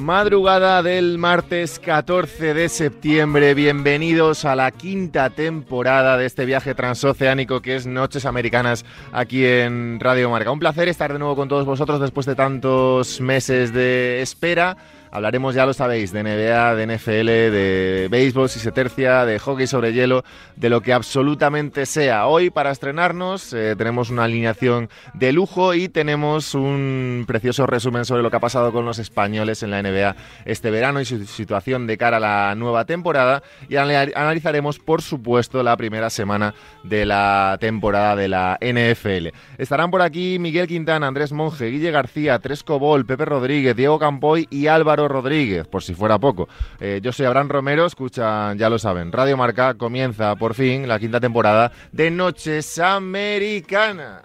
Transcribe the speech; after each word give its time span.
Madrugada 0.00 0.82
del 0.82 1.18
martes 1.18 1.78
14 1.78 2.54
de 2.54 2.68
septiembre, 2.68 3.54
bienvenidos 3.54 4.44
a 4.44 4.54
la 4.54 4.70
quinta 4.70 5.30
temporada 5.30 6.16
de 6.16 6.26
este 6.26 6.44
viaje 6.44 6.74
transoceánico 6.74 7.62
que 7.62 7.76
es 7.76 7.86
Noches 7.86 8.26
Americanas 8.26 8.84
aquí 9.12 9.44
en 9.44 9.98
Radio 10.00 10.30
Marca. 10.30 10.50
Un 10.50 10.58
placer 10.58 10.88
estar 10.88 11.12
de 11.12 11.18
nuevo 11.18 11.36
con 11.36 11.48
todos 11.48 11.64
vosotros 11.64 12.00
después 12.00 12.26
de 12.26 12.34
tantos 12.34 13.20
meses 13.20 13.72
de 13.72 14.20
espera. 14.20 14.76
Hablaremos, 15.10 15.54
ya 15.54 15.66
lo 15.66 15.72
sabéis, 15.72 16.12
de 16.12 16.22
NBA, 16.22 16.74
de 16.74 16.96
NFL, 16.96 17.26
de 17.26 18.08
béisbol, 18.10 18.48
si 18.48 18.58
se 18.58 18.72
tercia, 18.72 19.24
de 19.24 19.38
hockey 19.38 19.66
sobre 19.66 19.92
hielo, 19.92 20.24
de 20.56 20.68
lo 20.68 20.80
que 20.80 20.92
absolutamente 20.92 21.86
sea. 21.86 22.26
Hoy, 22.26 22.50
para 22.50 22.70
estrenarnos, 22.70 23.52
eh, 23.52 23.74
tenemos 23.76 24.10
una 24.10 24.24
alineación 24.24 24.88
de 25.14 25.32
lujo 25.32 25.74
y 25.74 25.88
tenemos 25.88 26.54
un 26.54 27.24
precioso 27.26 27.66
resumen 27.66 28.04
sobre 28.04 28.22
lo 28.22 28.30
que 28.30 28.36
ha 28.36 28.40
pasado 28.40 28.72
con 28.72 28.84
los 28.84 28.98
españoles 28.98 29.62
en 29.62 29.70
la 29.70 29.82
NBA 29.82 30.16
este 30.44 30.70
verano 30.70 31.00
y 31.00 31.04
su 31.04 31.24
situación 31.26 31.86
de 31.86 31.98
cara 31.98 32.18
a 32.18 32.20
la 32.20 32.54
nueva 32.54 32.84
temporada. 32.84 33.42
Y 33.68 33.76
analizaremos, 33.76 34.78
por 34.78 35.02
supuesto, 35.02 35.62
la 35.62 35.76
primera 35.76 36.10
semana 36.10 36.54
de 36.82 37.06
la 37.06 37.56
temporada 37.60 38.16
de 38.16 38.28
la 38.28 38.58
NFL. 38.60 39.28
Estarán 39.58 39.90
por 39.90 40.02
aquí 40.02 40.38
Miguel 40.38 40.66
Quintana, 40.66 41.06
Andrés 41.06 41.32
Monge, 41.32 41.66
Guille 41.66 41.90
García, 41.90 42.38
Tresco 42.38 42.78
Bol, 42.78 43.06
Pepe 43.06 43.24
Rodríguez, 43.24 43.76
Diego 43.76 43.98
Campoy 43.98 44.46
y 44.50 44.66
Álvaro 44.66 45.05
Rodríguez, 45.08 45.66
por 45.66 45.82
si 45.82 45.94
fuera 45.94 46.18
poco. 46.18 46.48
Eh, 46.80 47.00
yo 47.02 47.12
soy 47.12 47.26
Abraham 47.26 47.48
Romero, 47.48 47.86
escuchan, 47.86 48.58
ya 48.58 48.68
lo 48.68 48.78
saben, 48.78 49.12
Radio 49.12 49.36
Marca 49.36 49.74
comienza 49.74 50.36
por 50.36 50.54
fin 50.54 50.88
la 50.88 50.98
quinta 50.98 51.20
temporada 51.20 51.72
de 51.92 52.10
Noches 52.10 52.78
Americanas. 52.78 54.24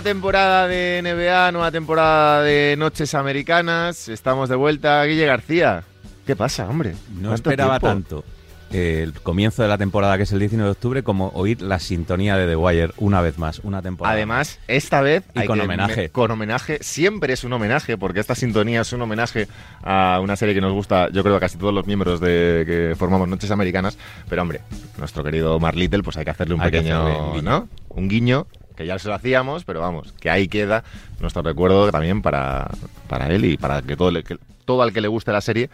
Nueva 0.00 0.14
temporada 0.14 0.66
de 0.66 1.02
NBA, 1.02 1.52
nueva 1.52 1.70
temporada 1.70 2.42
de 2.42 2.74
Noches 2.78 3.12
Americanas. 3.14 4.08
Estamos 4.08 4.48
de 4.48 4.56
vuelta. 4.56 5.04
Guille 5.04 5.26
García. 5.26 5.82
¿Qué 6.26 6.34
pasa, 6.34 6.66
hombre? 6.66 6.94
No 7.20 7.34
esperaba 7.34 7.78
tanto 7.78 8.24
el 8.72 9.12
comienzo 9.20 9.60
de 9.62 9.68
la 9.68 9.76
temporada, 9.76 10.16
que 10.16 10.22
es 10.22 10.32
el 10.32 10.38
19 10.38 10.68
de 10.68 10.72
octubre, 10.72 11.02
como 11.02 11.28
oír 11.34 11.60
la 11.60 11.78
sintonía 11.78 12.38
de 12.38 12.46
The 12.46 12.56
Wire 12.56 12.92
una 12.96 13.20
vez 13.20 13.36
más, 13.36 13.58
una 13.58 13.82
temporada. 13.82 14.14
Además, 14.14 14.58
esta 14.68 15.02
vez. 15.02 15.22
Y 15.34 15.44
con 15.44 15.60
homenaje. 15.60 16.08
con 16.08 16.30
homenaje, 16.30 16.78
siempre 16.80 17.34
es 17.34 17.44
un 17.44 17.52
homenaje, 17.52 17.98
porque 17.98 18.20
esta 18.20 18.34
sintonía 18.34 18.80
es 18.80 18.94
un 18.94 19.02
homenaje 19.02 19.48
a 19.82 20.18
una 20.22 20.34
serie 20.34 20.54
que 20.54 20.62
nos 20.62 20.72
gusta, 20.72 21.10
yo 21.10 21.22
creo, 21.22 21.36
a 21.36 21.40
casi 21.40 21.58
todos 21.58 21.74
los 21.74 21.86
miembros 21.86 22.20
de 22.20 22.64
que 22.66 22.96
formamos 22.96 23.28
Noches 23.28 23.50
Americanas. 23.50 23.98
Pero, 24.30 24.40
hombre, 24.40 24.62
nuestro 24.96 25.22
querido 25.22 25.60
Mar 25.60 25.76
Little, 25.76 26.02
pues 26.02 26.16
hay 26.16 26.24
que 26.24 26.30
hacerle 26.30 26.54
un 26.54 26.62
pequeño. 26.62 27.32
un 27.34 27.44
¿no? 27.44 27.68
Un 27.90 28.08
guiño 28.08 28.46
que 28.80 28.86
ya 28.86 28.98
se 28.98 29.08
lo 29.08 29.14
hacíamos, 29.14 29.64
pero 29.64 29.78
vamos, 29.80 30.14
que 30.18 30.30
ahí 30.30 30.48
queda 30.48 30.82
nuestro 31.20 31.42
recuerdo 31.42 31.90
también 31.92 32.22
para, 32.22 32.70
para 33.08 33.26
él 33.28 33.44
y 33.44 33.58
para 33.58 33.82
que 33.82 33.94
todo, 33.94 34.10
que 34.24 34.38
todo 34.64 34.82
al 34.82 34.92
que 34.92 35.00
le 35.00 35.08
guste 35.08 35.32
la 35.32 35.40
serie 35.40 35.70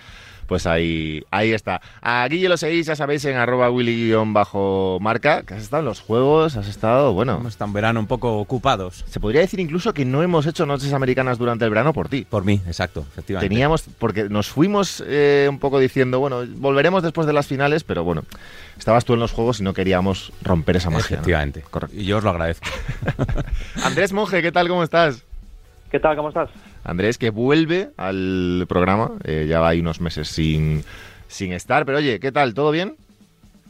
pues 0.47 0.67
ahí, 0.67 1.25
ahí 1.31 1.53
está. 1.53 1.81
A 2.01 2.27
Guille 2.29 2.49
lo 2.49 2.57
seguís, 2.57 2.87
ya 2.87 2.97
sabéis, 2.97 3.25
en 3.25 3.37
arroba 3.37 3.71
willy-marca, 3.71 5.43
que 5.43 5.55
has 5.55 5.63
estado 5.63 5.81
en 5.81 5.87
los 5.87 6.01
juegos, 6.01 6.57
has 6.57 6.69
estado, 6.69 7.13
bueno... 7.13 7.37
Hemos 7.37 7.53
estado 7.53 7.69
en 7.69 7.75
verano 7.75 8.01
un 8.01 8.07
poco 8.07 8.39
ocupados. 8.39 9.05
Se 9.09 9.21
podría 9.21 9.41
decir 9.41 9.61
incluso 9.61 9.93
que 9.93 10.05
no 10.05 10.23
hemos 10.23 10.47
hecho 10.47 10.65
noches 10.65 10.93
americanas 10.93 11.39
durante 11.39 11.65
el 11.65 11.71
verano 11.71 11.93
por 11.93 12.09
ti. 12.09 12.27
Por 12.29 12.45
mí, 12.45 12.61
exacto, 12.67 13.05
efectivamente. 13.13 13.49
Teníamos, 13.49 13.85
porque 13.99 14.29
nos 14.29 14.49
fuimos 14.49 15.03
eh, 15.07 15.47
un 15.51 15.59
poco 15.59 15.79
diciendo, 15.79 16.21
bueno, 16.21 16.43
volveremos 16.57 17.03
después 17.03 17.27
de 17.27 17.33
las 17.33 17.47
finales, 17.47 17.85
pero 17.85 18.05
bueno, 18.05 18.23
estabas 18.79 19.05
tú 19.05 19.15
en 19.15 19.21
los 19.21 19.33
juegos 19.33 19.61
y 19.61 19.63
no 19.63 19.75
queríamos 19.75 20.33
romper 20.43 20.77
esa 20.77 20.91
magia. 20.91 21.17
Efectivamente. 21.17 21.63
Correcto. 21.71 21.97
Y 21.97 22.05
yo 22.05 22.19
os 22.19 22.25
lo 22.25 22.31
agradezco. 22.31 22.69
Andrés 23.85 24.13
Monge, 24.13 24.43
¿qué 24.43 24.53
tal? 24.53 24.69
¿Cómo 24.69 24.83
estás? 24.83 25.25
¿Qué 25.91 26.01
tal? 26.01 26.17
¿Cómo 26.17 26.29
estás? 26.29 26.51
Andrés, 26.87 27.19
que 27.19 27.31
vuelve 27.31 27.89
al 27.97 28.65
programa, 28.69 29.13
eh, 29.25 29.47
ya 29.49 29.61
va 29.61 29.71
ahí 29.71 29.81
unos 29.81 30.01
meses 30.01 30.29
sin, 30.29 30.83
sin 31.27 31.53
estar, 31.53 31.85
pero 31.85 31.99
oye, 31.99 32.21
¿qué 32.21 32.31
tal? 32.31 32.55
¿Todo 32.55 32.71
bien? 32.71 32.95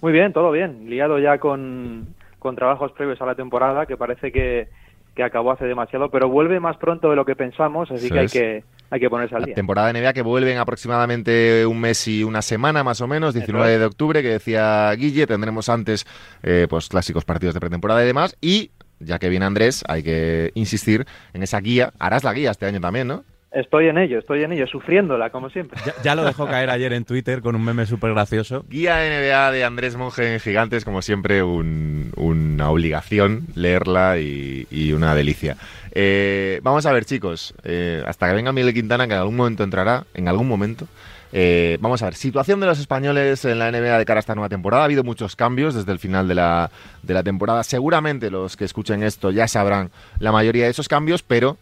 Muy 0.03 0.13
bien, 0.13 0.35
todo 0.35 0.51
bien. 0.53 0.91
Liado 0.91 1.19
ya 1.19 1.39
con, 1.39 2.07
con 2.39 2.57
trabajos 2.57 2.93
previos 2.93 3.21
a 3.23 3.27
la 3.27 3.35
temporada, 3.35 3.87
que 3.87 3.97
parece 3.97 4.31
que, 4.31 4.69
que 5.15 5.23
acabó 5.23 5.53
hace 5.53 5.65
demasiado, 5.65 6.11
pero 6.11 6.29
vuelve 6.29 6.61
más 6.61 6.77
pronto 6.77 7.09
de 7.09 7.17
lo 7.17 7.25
que 7.25 7.35
pensamos, 7.35 7.91
así 7.91 8.11
que 8.11 8.19
hay 8.19 8.29
que 8.29 8.65
hay 8.91 9.01
que 9.01 9.11
ponerse 9.11 9.35
al 9.35 9.45
día. 9.45 9.53
La 9.53 9.57
temporada 9.57 9.93
de 9.93 10.01
NBA 10.01 10.13
que 10.13 10.23
vuelve 10.23 10.53
en 10.53 10.59
aproximadamente 10.59 11.67
un 11.67 11.81
mes 11.81 12.07
y 12.07 12.23
una 12.23 12.43
semana 12.43 12.85
más 12.85 13.01
o 13.01 13.09
menos, 13.09 13.35
19 13.35 13.79
de 13.79 13.85
octubre, 13.85 14.23
que 14.23 14.29
decía 14.29 14.93
Guille, 14.93 15.27
tendremos 15.27 15.69
antes 15.69 16.07
eh, 16.43 16.67
pues 16.69 16.89
clásicos 16.89 17.25
partidos 17.25 17.55
de 17.55 17.61
pretemporada 17.61 18.05
y 18.05 18.07
demás, 18.07 18.37
y 18.41 18.71
ya 19.01 19.19
que 19.19 19.29
viene 19.29 19.47
Andrés, 19.47 19.85
hay 19.89 20.03
que 20.03 20.51
insistir 20.55 21.07
en 21.33 21.43
esa 21.43 21.61
guía. 21.61 21.93
Harás 21.99 22.25
la 22.25 22.33
guía 22.33 22.51
este 22.51 22.67
año 22.67 22.81
también, 22.81 23.09
¿no? 23.09 23.25
Estoy 23.57 23.89
en 23.89 23.97
ello, 23.97 24.19
estoy 24.19 24.43
en 24.43 24.53
ello, 24.53 24.67
sufriéndola, 24.67 25.31
como 25.31 25.49
siempre. 25.49 25.81
Ya, 26.05 26.15
lo 26.15 26.25
dejó 26.25 26.47
caer 26.47 26.69
ayer 26.69 26.93
en 26.93 27.07
Twitter 27.07 27.41
con 27.41 27.57
un 27.57 27.65
meme 27.65 27.87
súper 27.87 28.13
gracioso. 28.13 28.67
Guía 28.69 28.97
NBA 28.99 29.51
de 29.53 29.65
Andrés 29.65 29.97
Monge 29.97 30.35
en 30.35 30.41
Gigantes, 30.41 30.85
como 30.85 31.01
siempre, 31.01 31.43
una 31.43 32.71
obligación 32.71 33.47
leerla 33.55 34.19
y, 34.19 34.93
una 34.93 35.15
delicia. 35.15 35.57
Eh, 35.93 36.61
vamos 36.63 36.85
a 36.85 36.93
ver, 36.93 37.07
chicos, 37.07 37.55
eh, 37.65 38.03
hasta 38.07 38.29
que 38.29 38.35
venga 38.35 38.53
Miguel 38.53 38.75
Quintana, 38.75 39.07
que 39.07 39.15
en 39.15 39.21
algún 39.21 39.37
momento 39.37 39.65
entrará, 39.65 40.05
en 40.13 40.29
algún 40.29 40.49
momento, 40.49 40.87
eh, 41.33 41.79
vamos 41.81 42.03
a 42.03 42.07
ver, 42.07 42.15
situación 42.15 42.61
de 42.61 42.67
los 42.67 42.79
españoles 42.79 43.45
en 43.45 43.59
la 43.59 43.71
NBA 43.71 43.99
de 43.99 44.05
cara 44.05 44.19
a 44.19 44.21
esta 44.21 44.35
nueva 44.35 44.49
temporada. 44.49 44.83
Ha 44.83 44.87
habido 44.87 45.05
muchos 45.05 45.37
cambios 45.37 45.75
desde 45.75 45.93
el 45.93 45.99
final 45.99 46.29
de 46.29 46.35
la, 46.35 46.71
de 47.03 47.15
la 47.15 47.23
temporada. 47.23 47.63
Seguramente 47.65 48.31
los 48.31 48.57
que 48.57 48.65
escuchen 48.65 49.03
esto 49.03 49.31
ya 49.31 49.49
sabrán 49.49 49.91
la 50.19 50.33
mayoría 50.33 50.65
de 50.65 50.71
esos 50.71 50.89
cambios, 50.89 51.23
pero 51.23 51.57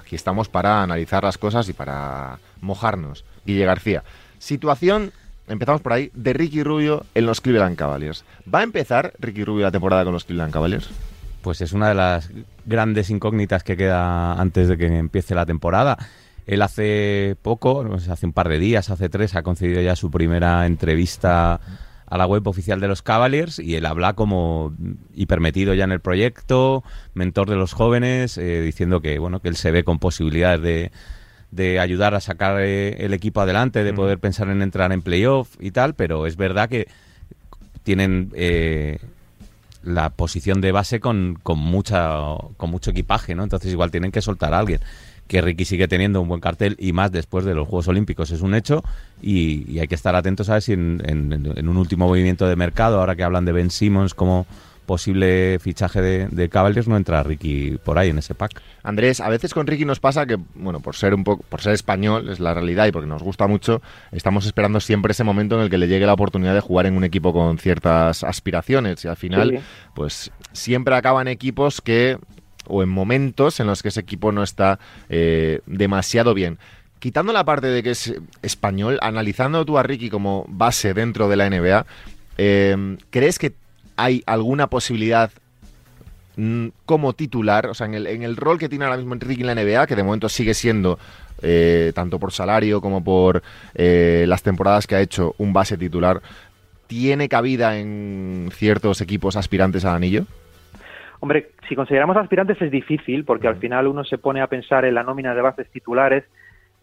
aquí 0.00 0.16
estamos 0.16 0.48
para 0.48 0.82
analizar 0.82 1.22
las 1.22 1.38
cosas 1.38 1.68
y 1.68 1.72
para 1.72 2.38
mojarnos. 2.60 3.24
Guille 3.46 3.64
García, 3.64 4.02
situación, 4.38 5.12
empezamos 5.48 5.80
por 5.80 5.92
ahí, 5.92 6.10
de 6.14 6.32
Ricky 6.32 6.62
Rubio 6.62 7.06
en 7.14 7.26
los 7.26 7.40
Cleveland 7.40 7.76
Cavaliers. 7.76 8.24
¿Va 8.52 8.60
a 8.60 8.62
empezar 8.62 9.14
Ricky 9.18 9.44
Rubio 9.44 9.64
la 9.64 9.70
temporada 9.70 10.04
con 10.04 10.12
los 10.12 10.24
Cleveland 10.24 10.52
Cavaliers? 10.52 10.90
Pues 11.42 11.60
es 11.60 11.72
una 11.72 11.88
de 11.88 11.94
las 11.94 12.30
grandes 12.66 13.10
incógnitas 13.10 13.62
que 13.62 13.76
queda 13.76 14.34
antes 14.34 14.68
de 14.68 14.76
que 14.76 14.86
empiece 14.86 15.34
la 15.34 15.46
temporada. 15.46 15.96
Él 16.48 16.62
hace 16.62 17.36
poco, 17.42 17.86
hace 17.94 18.24
un 18.24 18.32
par 18.32 18.48
de 18.48 18.58
días, 18.58 18.88
hace 18.88 19.10
tres, 19.10 19.36
ha 19.36 19.42
concedido 19.42 19.82
ya 19.82 19.94
su 19.96 20.10
primera 20.10 20.64
entrevista 20.64 21.60
a 22.06 22.16
la 22.16 22.24
web 22.24 22.48
oficial 22.48 22.80
de 22.80 22.88
los 22.88 23.02
Cavaliers 23.02 23.58
y 23.58 23.74
él 23.74 23.84
habla 23.84 24.14
como 24.14 24.72
hipermetido 25.14 25.74
ya 25.74 25.84
en 25.84 25.92
el 25.92 26.00
proyecto, 26.00 26.84
mentor 27.12 27.50
de 27.50 27.56
los 27.56 27.74
jóvenes, 27.74 28.38
eh, 28.38 28.62
diciendo 28.62 29.02
que 29.02 29.18
bueno 29.18 29.40
que 29.40 29.48
él 29.48 29.56
se 29.56 29.70
ve 29.70 29.84
con 29.84 29.98
posibilidades 29.98 30.90
de, 31.50 31.80
ayudar 31.80 32.14
a 32.14 32.20
sacar 32.20 32.62
eh, 32.62 33.04
el 33.04 33.12
equipo 33.12 33.42
adelante, 33.42 33.84
de 33.84 33.92
poder 33.92 34.18
pensar 34.18 34.48
en 34.48 34.62
entrar 34.62 34.90
en 34.92 35.02
playoff 35.02 35.54
y 35.60 35.70
tal, 35.72 35.92
pero 35.92 36.26
es 36.26 36.38
verdad 36.38 36.70
que 36.70 36.88
tienen 37.82 38.32
eh, 38.34 39.00
la 39.82 40.08
posición 40.08 40.62
de 40.62 40.72
base 40.72 40.98
con, 40.98 41.38
con, 41.42 41.58
mucha, 41.58 42.20
con 42.56 42.70
mucho 42.70 42.92
equipaje, 42.92 43.34
¿no? 43.34 43.42
Entonces 43.42 43.70
igual 43.70 43.90
tienen 43.90 44.12
que 44.12 44.22
soltar 44.22 44.54
a 44.54 44.60
alguien 44.60 44.80
que 45.28 45.40
Ricky 45.40 45.64
sigue 45.64 45.86
teniendo 45.86 46.20
un 46.20 46.28
buen 46.28 46.40
cartel 46.40 46.74
y 46.78 46.92
más 46.92 47.12
después 47.12 47.44
de 47.44 47.54
los 47.54 47.68
Juegos 47.68 47.86
Olímpicos 47.88 48.30
es 48.30 48.40
un 48.40 48.54
hecho 48.54 48.82
y, 49.22 49.78
hay 49.78 49.86
que 49.86 49.94
estar 49.94 50.16
atentos 50.16 50.48
a 50.48 50.54
ver 50.54 50.62
si 50.62 50.72
en, 50.72 51.68
un 51.68 51.76
último 51.76 52.08
movimiento 52.08 52.48
de 52.48 52.56
mercado, 52.56 52.98
ahora 52.98 53.14
que 53.14 53.22
hablan 53.22 53.44
de 53.44 53.52
Ben 53.52 53.70
Simmons 53.70 54.14
como 54.14 54.46
posible 54.86 55.58
fichaje 55.60 56.00
de, 56.00 56.28
de, 56.28 56.48
Cavaliers 56.48 56.88
no 56.88 56.96
entra 56.96 57.22
Ricky 57.22 57.78
por 57.84 57.98
ahí 57.98 58.08
en 58.08 58.16
ese 58.18 58.34
pack. 58.34 58.62
Andrés, 58.82 59.20
a 59.20 59.28
veces 59.28 59.52
con 59.52 59.66
Ricky 59.66 59.84
nos 59.84 60.00
pasa 60.00 60.24
que, 60.24 60.38
bueno, 60.54 60.80
por 60.80 60.96
ser 60.96 61.12
un 61.12 61.24
poco, 61.24 61.44
por 61.46 61.60
ser 61.60 61.74
español 61.74 62.30
es 62.30 62.40
la 62.40 62.54
realidad 62.54 62.86
y 62.86 62.90
porque 62.90 63.06
nos 63.06 63.22
gusta 63.22 63.46
mucho, 63.46 63.82
estamos 64.12 64.46
esperando 64.46 64.80
siempre 64.80 65.12
ese 65.12 65.24
momento 65.24 65.56
en 65.56 65.62
el 65.62 65.70
que 65.70 65.76
le 65.76 65.88
llegue 65.88 66.06
la 66.06 66.14
oportunidad 66.14 66.54
de 66.54 66.60
jugar 66.60 66.86
en 66.86 66.96
un 66.96 67.04
equipo 67.04 67.34
con 67.34 67.58
ciertas 67.58 68.24
aspiraciones 68.24 69.04
y 69.04 69.08
al 69.08 69.16
final, 69.16 69.60
pues 69.94 70.32
siempre 70.52 70.96
acaban 70.96 71.28
equipos 71.28 71.82
que 71.82 72.16
o 72.68 72.82
en 72.82 72.88
momentos 72.88 73.60
en 73.60 73.66
los 73.66 73.82
que 73.82 73.88
ese 73.88 74.00
equipo 74.00 74.32
no 74.32 74.42
está 74.42 74.78
eh, 75.08 75.60
demasiado 75.66 76.34
bien. 76.34 76.58
Quitando 76.98 77.32
la 77.32 77.44
parte 77.44 77.68
de 77.68 77.82
que 77.82 77.90
es 77.90 78.14
español, 78.42 78.98
analizando 79.02 79.64
tú 79.64 79.78
a 79.78 79.82
Ricky 79.82 80.10
como 80.10 80.44
base 80.48 80.94
dentro 80.94 81.28
de 81.28 81.36
la 81.36 81.48
NBA, 81.48 81.86
eh, 82.38 82.96
¿crees 83.10 83.38
que 83.38 83.52
hay 83.98 84.22
alguna 84.26 84.68
posibilidad 84.68 85.30
mm, 86.36 86.68
como 86.86 87.12
titular, 87.12 87.66
o 87.66 87.74
sea, 87.74 87.86
en 87.86 88.22
el, 88.22 88.36
rol 88.36 88.58
que 88.58 88.68
tiene 88.68 88.84
ahora 88.84 88.96
mismo 88.96 89.14
Enrique 89.14 89.42
en 89.42 89.48
la 89.48 89.54
NBA, 89.56 89.86
que 89.88 89.96
de 89.96 90.04
momento 90.04 90.28
sigue 90.28 90.54
siendo, 90.54 91.00
eh, 91.42 91.92
tanto 91.94 92.20
por 92.20 92.32
salario 92.32 92.80
como 92.80 93.02
por 93.02 93.42
eh, 93.74 94.24
las 94.28 94.42
temporadas 94.44 94.86
que 94.86 94.94
ha 94.94 95.00
hecho, 95.00 95.34
un 95.38 95.52
base 95.52 95.76
titular, 95.76 96.22
¿tiene 96.86 97.28
cabida 97.28 97.76
en 97.76 98.50
ciertos 98.54 99.00
equipos 99.00 99.34
aspirantes 99.34 99.84
al 99.84 99.96
anillo? 99.96 100.26
Hombre, 101.20 101.50
si 101.68 101.74
consideramos 101.74 102.16
aspirantes 102.16 102.60
es 102.62 102.70
difícil, 102.70 103.24
porque 103.24 103.48
al 103.48 103.56
final 103.56 103.86
uno 103.86 104.04
se 104.04 104.18
pone 104.18 104.40
a 104.40 104.46
pensar 104.46 104.84
en 104.84 104.94
la 104.94 105.02
nómina 105.02 105.34
de 105.34 105.42
bases 105.42 105.68
titulares. 105.70 106.24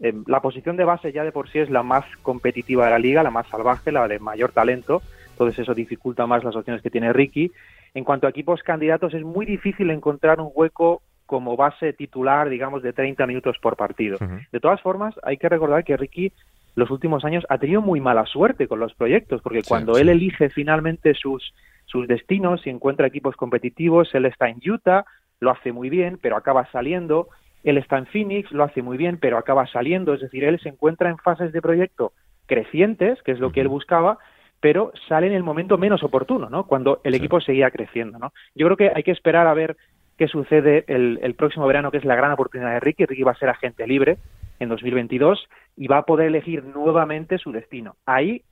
Eh, 0.00 0.12
la 0.26 0.40
posición 0.40 0.76
de 0.76 0.84
base 0.84 1.12
ya 1.12 1.24
de 1.24 1.32
por 1.32 1.48
sí 1.48 1.58
es 1.58 1.70
la 1.70 1.82
más 1.82 2.04
competitiva 2.22 2.84
de 2.84 2.90
la 2.90 2.98
liga, 2.98 3.22
la 3.22 3.30
más 3.30 3.48
salvaje, 3.48 3.92
la 3.92 4.06
de 4.06 4.18
mayor 4.18 4.52
talento 4.52 5.02
entonces 5.36 5.58
eso 5.58 5.74
dificulta 5.74 6.26
más 6.26 6.42
las 6.44 6.56
opciones 6.56 6.82
que 6.82 6.90
tiene 6.90 7.12
Ricky. 7.12 7.52
En 7.92 8.04
cuanto 8.04 8.26
a 8.26 8.30
equipos 8.30 8.62
candidatos, 8.62 9.12
es 9.12 9.22
muy 9.22 9.44
difícil 9.44 9.90
encontrar 9.90 10.40
un 10.40 10.50
hueco 10.54 11.02
como 11.26 11.56
base 11.56 11.92
titular, 11.92 12.48
digamos, 12.48 12.82
de 12.82 12.94
30 12.94 13.26
minutos 13.26 13.56
por 13.60 13.76
partido. 13.76 14.16
De 14.50 14.60
todas 14.60 14.80
formas, 14.80 15.14
hay 15.22 15.36
que 15.36 15.48
recordar 15.48 15.84
que 15.84 15.96
Ricky 15.96 16.32
los 16.74 16.90
últimos 16.90 17.24
años 17.24 17.44
ha 17.50 17.58
tenido 17.58 17.82
muy 17.82 18.00
mala 18.00 18.24
suerte 18.24 18.66
con 18.66 18.80
los 18.80 18.94
proyectos, 18.94 19.42
porque 19.42 19.62
cuando 19.62 19.98
él 19.98 20.08
elige 20.08 20.48
finalmente 20.50 21.14
sus, 21.14 21.54
sus 21.96 22.08
destinos 22.08 22.66
y 22.66 22.70
encuentra 22.70 23.06
equipos 23.06 23.36
competitivos, 23.36 24.14
él 24.14 24.26
está 24.26 24.50
en 24.50 24.60
Utah, 24.70 25.06
lo 25.40 25.50
hace 25.50 25.72
muy 25.72 25.88
bien, 25.88 26.18
pero 26.20 26.36
acaba 26.36 26.70
saliendo, 26.70 27.28
él 27.64 27.78
está 27.78 27.96
en 27.96 28.04
Phoenix, 28.04 28.52
lo 28.52 28.64
hace 28.64 28.82
muy 28.82 28.98
bien, 28.98 29.16
pero 29.18 29.38
acaba 29.38 29.66
saliendo, 29.66 30.12
es 30.12 30.20
decir, 30.20 30.44
él 30.44 30.60
se 30.60 30.68
encuentra 30.68 31.08
en 31.08 31.16
fases 31.16 31.52
de 31.52 31.62
proyecto 31.62 32.12
crecientes, 32.44 33.22
que 33.22 33.32
es 33.32 33.40
lo 33.40 33.50
que 33.50 33.62
él 33.62 33.68
buscaba, 33.68 34.18
pero 34.60 34.92
sale 35.08 35.26
en 35.26 35.32
el 35.32 35.42
momento 35.42 35.78
menos 35.78 36.02
oportuno, 36.02 36.50
¿no? 36.50 36.66
Cuando 36.66 37.00
el 37.02 37.14
equipo 37.14 37.40
seguía 37.40 37.70
creciendo, 37.70 38.18
¿no? 38.18 38.32
Yo 38.54 38.66
creo 38.66 38.76
que 38.76 38.92
hay 38.94 39.02
que 39.02 39.10
esperar 39.10 39.46
a 39.46 39.54
ver 39.54 39.78
qué 40.18 40.28
sucede 40.28 40.84
el, 40.86 41.34
próximo 41.34 41.66
verano, 41.66 41.90
que 41.90 41.96
es 41.98 42.04
la 42.04 42.14
gran 42.14 42.32
oportunidad 42.32 42.72
de 42.72 42.80
Ricky. 42.80 43.06
Ricky 43.06 43.22
va 43.22 43.32
a 43.32 43.38
ser 43.38 43.48
agente 43.48 43.86
libre 43.86 44.18
en 44.60 44.68
2022 44.68 45.48
y 45.78 45.86
va 45.86 45.98
a 45.98 46.04
poder 46.04 46.26
elegir 46.26 46.62
nuevamente 46.62 47.38
su 47.38 47.52
destino. 47.52 47.96
Ahí, 48.04 48.42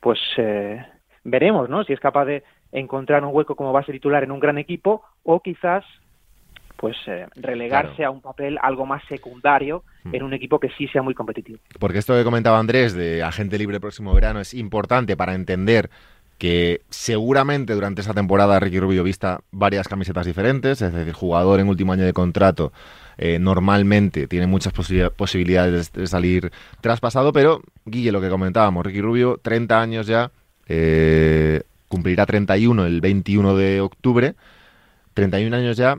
pues 0.00 0.20
eh, 0.36 0.84
veremos, 1.24 1.68
¿no? 1.68 1.84
Si 1.84 1.92
es 1.92 2.00
capaz 2.00 2.26
de 2.26 2.42
encontrar 2.72 3.24
un 3.24 3.34
hueco 3.34 3.54
como 3.54 3.72
base 3.72 3.92
titular 3.92 4.24
en 4.24 4.32
un 4.32 4.40
gran 4.40 4.58
equipo 4.58 5.02
o 5.22 5.40
quizás 5.40 5.84
pues 6.76 6.96
eh, 7.06 7.26
relegarse 7.36 8.04
a 8.04 8.10
un 8.10 8.20
papel 8.20 8.58
algo 8.60 8.84
más 8.86 9.04
secundario 9.08 9.84
hmm. 10.02 10.14
en 10.16 10.22
un 10.24 10.32
equipo 10.34 10.58
que 10.58 10.68
sí 10.70 10.88
sea 10.88 11.00
muy 11.00 11.14
competitivo. 11.14 11.60
Porque 11.78 11.98
esto 11.98 12.14
que 12.14 12.24
comentaba 12.24 12.58
Andrés 12.58 12.94
de 12.94 13.22
agente 13.22 13.56
libre 13.56 13.78
próximo 13.78 14.12
verano 14.12 14.40
es 14.40 14.52
importante 14.52 15.16
para 15.16 15.34
entender 15.34 15.90
que 16.38 16.80
seguramente 16.88 17.74
durante 17.74 18.00
esa 18.00 18.14
temporada 18.14 18.58
Ricky 18.58 18.80
Rubio 18.80 19.04
vista 19.04 19.42
varias 19.52 19.86
camisetas 19.86 20.26
diferentes, 20.26 20.82
es 20.82 20.92
decir, 20.92 21.12
jugador 21.12 21.60
en 21.60 21.68
último 21.68 21.92
año 21.92 22.04
de 22.04 22.12
contrato 22.12 22.72
eh, 23.16 23.38
normalmente 23.38 24.26
tiene 24.26 24.48
muchas 24.48 24.72
posibilidades 24.72 25.92
de 25.92 26.06
salir 26.08 26.50
traspasado, 26.80 27.32
pero 27.32 27.62
Guille, 27.84 28.10
lo 28.10 28.20
que 28.20 28.28
comentábamos, 28.28 28.84
Ricky 28.84 29.00
Rubio, 29.00 29.38
30 29.40 29.80
años 29.80 30.06
ya, 30.08 30.32
eh, 30.66 31.62
cumplirá 31.92 32.24
31 32.24 32.86
el 32.86 33.02
21 33.02 33.54
de 33.54 33.82
octubre, 33.82 34.34
31 35.12 35.54
años 35.54 35.76
ya, 35.76 35.98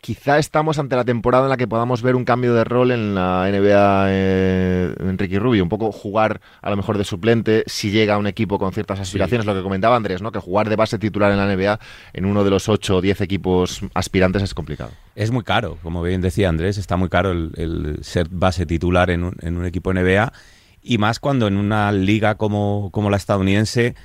quizá 0.00 0.38
estamos 0.38 0.78
ante 0.78 0.94
la 0.94 1.04
temporada 1.04 1.46
en 1.46 1.50
la 1.50 1.56
que 1.56 1.66
podamos 1.66 2.02
ver 2.02 2.14
un 2.14 2.24
cambio 2.24 2.54
de 2.54 2.62
rol 2.62 2.92
en 2.92 3.16
la 3.16 3.50
NBA 3.50 4.04
eh, 4.10 4.94
Enrique 5.00 5.40
Rubio, 5.40 5.64
un 5.64 5.68
poco 5.68 5.90
jugar 5.90 6.40
a 6.60 6.70
lo 6.70 6.76
mejor 6.76 6.98
de 6.98 7.02
suplente 7.02 7.64
si 7.66 7.90
llega 7.90 8.14
a 8.14 8.18
un 8.18 8.28
equipo 8.28 8.60
con 8.60 8.72
ciertas 8.72 9.00
aspiraciones, 9.00 9.44
lo 9.44 9.56
que 9.56 9.62
comentaba 9.62 9.96
Andrés, 9.96 10.22
¿no? 10.22 10.30
que 10.30 10.38
jugar 10.38 10.68
de 10.68 10.76
base 10.76 11.00
titular 11.00 11.32
en 11.32 11.38
la 11.38 11.52
NBA 11.52 11.80
en 12.12 12.24
uno 12.24 12.44
de 12.44 12.50
los 12.50 12.68
8 12.68 12.98
o 12.98 13.00
10 13.00 13.22
equipos 13.22 13.80
aspirantes 13.94 14.44
es 14.44 14.54
complicado. 14.54 14.92
Es 15.16 15.32
muy 15.32 15.42
caro, 15.42 15.78
como 15.82 16.00
bien 16.04 16.20
decía 16.20 16.48
Andrés, 16.48 16.78
está 16.78 16.96
muy 16.96 17.08
caro 17.08 17.32
el, 17.32 17.98
ser 18.02 18.28
base 18.30 18.66
titular 18.66 19.10
en 19.10 19.24
un, 19.24 19.34
en 19.40 19.56
un, 19.56 19.64
equipo 19.66 19.92
NBA 19.92 20.32
y 20.80 20.98
más 20.98 21.18
cuando 21.18 21.48
en 21.48 21.56
una 21.56 21.90
liga 21.90 22.36
como, 22.36 22.90
como 22.92 23.10
la 23.10 23.16
estadounidense 23.16 23.96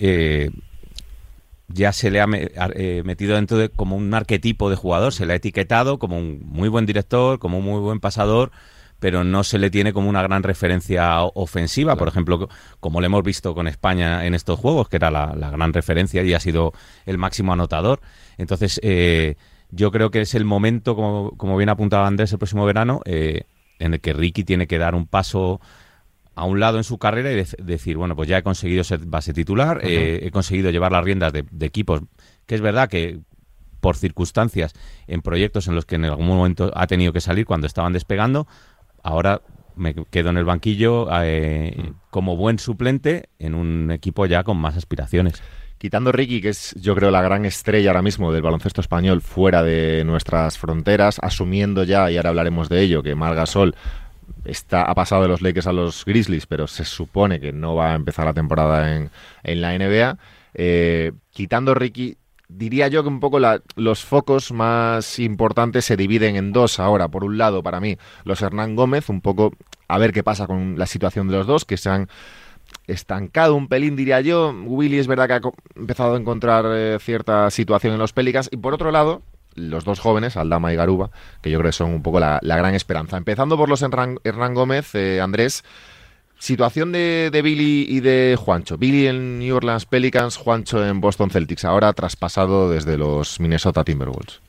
eh, 0.00 0.50
ya 1.68 1.92
se 1.92 2.10
le 2.10 2.20
ha 2.20 2.26
eh, 2.74 3.02
metido 3.04 3.36
dentro 3.36 3.56
de 3.56 3.68
como 3.68 3.96
un 3.96 4.12
arquetipo 4.12 4.70
de 4.70 4.76
jugador, 4.76 5.12
se 5.12 5.26
le 5.26 5.34
ha 5.34 5.36
etiquetado 5.36 5.98
como 5.98 6.18
un 6.18 6.40
muy 6.44 6.68
buen 6.68 6.86
director, 6.86 7.38
como 7.38 7.58
un 7.58 7.64
muy 7.64 7.80
buen 7.80 8.00
pasador, 8.00 8.50
pero 8.98 9.24
no 9.24 9.44
se 9.44 9.58
le 9.58 9.70
tiene 9.70 9.92
como 9.92 10.08
una 10.08 10.22
gran 10.22 10.42
referencia 10.42 11.22
ofensiva, 11.22 11.96
por 11.96 12.08
ejemplo, 12.08 12.48
como 12.80 13.00
lo 13.00 13.06
hemos 13.06 13.22
visto 13.22 13.54
con 13.54 13.66
España 13.66 14.26
en 14.26 14.34
estos 14.34 14.58
juegos, 14.58 14.88
que 14.88 14.96
era 14.96 15.10
la, 15.10 15.50
gran 15.50 15.72
referencia 15.72 16.22
y 16.22 16.34
ha 16.34 16.40
sido 16.40 16.72
el 17.06 17.16
máximo 17.16 17.52
anotador. 17.52 18.00
Entonces, 18.36 18.80
eh, 18.82 19.36
yo 19.70 19.90
creo 19.90 20.10
que 20.10 20.22
es 20.22 20.34
el 20.34 20.44
momento, 20.44 20.96
como, 20.96 21.30
como 21.36 21.56
bien 21.56 21.68
apuntaba 21.68 22.06
Andrés, 22.06 22.32
el 22.32 22.38
próximo 22.38 22.66
verano, 22.66 23.00
eh, 23.04 23.44
en 23.78 23.94
el 23.94 24.00
que 24.00 24.12
Ricky 24.12 24.44
tiene 24.44 24.66
que 24.66 24.78
dar 24.78 24.94
un 24.94 25.06
paso 25.06 25.60
a 26.34 26.44
un 26.44 26.60
lado 26.60 26.78
en 26.78 26.84
su 26.84 26.98
carrera 26.98 27.32
y 27.32 27.44
decir, 27.62 27.96
bueno, 27.96 28.16
pues 28.16 28.28
ya 28.28 28.38
he 28.38 28.42
conseguido 28.42 28.84
ser 28.84 29.00
base 29.00 29.32
titular, 29.32 29.80
eh, 29.82 30.20
he 30.22 30.30
conseguido 30.30 30.70
llevar 30.70 30.92
las 30.92 31.04
riendas 31.04 31.32
de, 31.32 31.44
equipos, 31.60 32.02
que 32.46 32.54
es 32.54 32.60
verdad 32.60 32.88
que 32.88 33.20
por 33.80 33.96
circunstancias, 33.96 34.74
en 35.06 35.22
proyectos 35.22 35.66
en 35.68 35.74
los 35.74 35.86
que 35.86 35.96
en 35.96 36.04
algún 36.04 36.26
momento 36.26 36.70
ha 36.74 36.86
tenido 36.86 37.12
que 37.12 37.20
salir 37.20 37.46
cuando 37.46 37.66
estaban 37.66 37.92
despegando, 37.92 38.46
ahora 39.02 39.42
me 39.74 39.94
quedo 39.94 40.30
en 40.30 40.36
el 40.36 40.44
banquillo 40.44 41.08
eh, 41.22 41.92
como 42.10 42.36
buen 42.36 42.58
suplente 42.58 43.30
en 43.38 43.54
un 43.54 43.90
equipo 43.90 44.26
ya 44.26 44.44
con 44.44 44.58
más 44.58 44.76
aspiraciones. 44.76 45.42
Quitando 45.78 46.12
Ricky, 46.12 46.42
que 46.42 46.50
es 46.50 46.74
yo 46.78 46.94
creo 46.94 47.10
la 47.10 47.22
gran 47.22 47.46
estrella 47.46 47.88
ahora 47.88 48.02
mismo 48.02 48.32
del 48.32 48.42
baloncesto 48.42 48.82
español 48.82 49.22
fuera 49.22 49.62
de 49.62 50.04
nuestras 50.04 50.58
fronteras, 50.58 51.18
asumiendo 51.22 51.84
ya, 51.84 52.10
y 52.10 52.18
ahora 52.18 52.28
hablaremos 52.28 52.68
de 52.68 52.82
ello, 52.82 53.02
que 53.02 53.14
Margasol 53.14 53.74
está, 54.44 54.82
ha 54.82 54.94
pasado 54.94 55.22
de 55.22 55.28
los 55.28 55.42
Lakers 55.42 55.66
a 55.66 55.72
los 55.72 56.04
Grizzlies, 56.04 56.46
pero 56.46 56.66
se 56.66 56.84
supone 56.84 57.40
que 57.40 57.52
no 57.52 57.74
va 57.74 57.92
a 57.92 57.94
empezar 57.94 58.24
la 58.24 58.34
temporada 58.34 58.96
en, 58.96 59.60
la 59.60 59.76
NBA. 59.76 60.18
Eh, 60.54 61.12
quitando 61.30 61.74
Ricky, 61.74 62.16
diría 62.48 62.88
yo 62.88 63.02
que 63.02 63.08
un 63.08 63.20
poco 63.20 63.38
los 63.76 64.04
focos 64.04 64.52
más 64.52 65.18
importantes 65.18 65.84
se 65.84 65.96
dividen 65.96 66.36
en 66.36 66.52
dos 66.52 66.80
ahora. 66.80 67.08
Por 67.08 67.24
un 67.24 67.38
lado, 67.38 67.62
para 67.62 67.80
mí, 67.80 67.96
los 68.24 68.42
Hernán 68.42 68.76
Gómez, 68.76 69.08
un 69.08 69.20
poco 69.20 69.52
a 69.88 69.98
ver 69.98 70.12
qué 70.12 70.22
pasa 70.22 70.46
con 70.46 70.78
la 70.78 70.86
situación 70.86 71.28
de 71.28 71.36
los 71.36 71.46
dos, 71.46 71.64
que 71.64 71.76
se 71.76 71.90
han 71.90 72.08
estancado 72.86 73.54
un 73.54 73.68
pelín, 73.68 73.96
diría 73.96 74.20
yo. 74.20 74.52
Willy 74.64 74.98
es 74.98 75.06
verdad 75.06 75.26
que 75.26 75.34
ha 75.34 75.40
empezado 75.76 76.14
a 76.14 76.18
encontrar 76.18 76.64
eh, 76.68 76.98
cierta 77.00 77.50
situación 77.50 77.94
en 77.94 77.98
los 77.98 78.12
Pelicans. 78.12 78.48
Y 78.52 78.56
por 78.56 78.74
otro 78.74 78.90
lado, 78.90 79.22
los 79.68 79.84
dos 79.84 80.00
jóvenes, 80.00 80.36
Aldama 80.36 80.72
y 80.72 80.76
Garuba, 80.76 81.10
que 81.42 81.50
yo 81.50 81.58
creo 81.58 81.70
que 81.70 81.76
son 81.76 81.90
un 81.90 82.02
poco 82.02 82.20
la, 82.20 82.40
gran 82.42 82.74
esperanza. 82.74 83.16
Empezando 83.16 83.56
por 83.56 83.68
los 83.68 83.82
Hernán, 83.82 84.54
Gómez, 84.54 84.94
eh, 84.94 85.20
Andrés, 85.20 85.64
situación 86.38 86.92
de, 86.92 87.30
de, 87.32 87.42
Billy 87.42 87.86
y 87.88 88.00
de 88.00 88.36
Juancho. 88.38 88.78
Billy 88.78 89.06
en 89.06 89.38
New 89.38 89.56
Orleans 89.56 89.86
Pelicans, 89.86 90.36
Juancho 90.36 90.86
en 90.86 91.00
Boston 91.00 91.30
Celtics, 91.30 91.64
ahora 91.64 91.92
traspasado 91.92 92.70
desde 92.70 92.96
los 92.96 93.40
Minnesota 93.40 93.84
Timberwolves. 93.84 94.40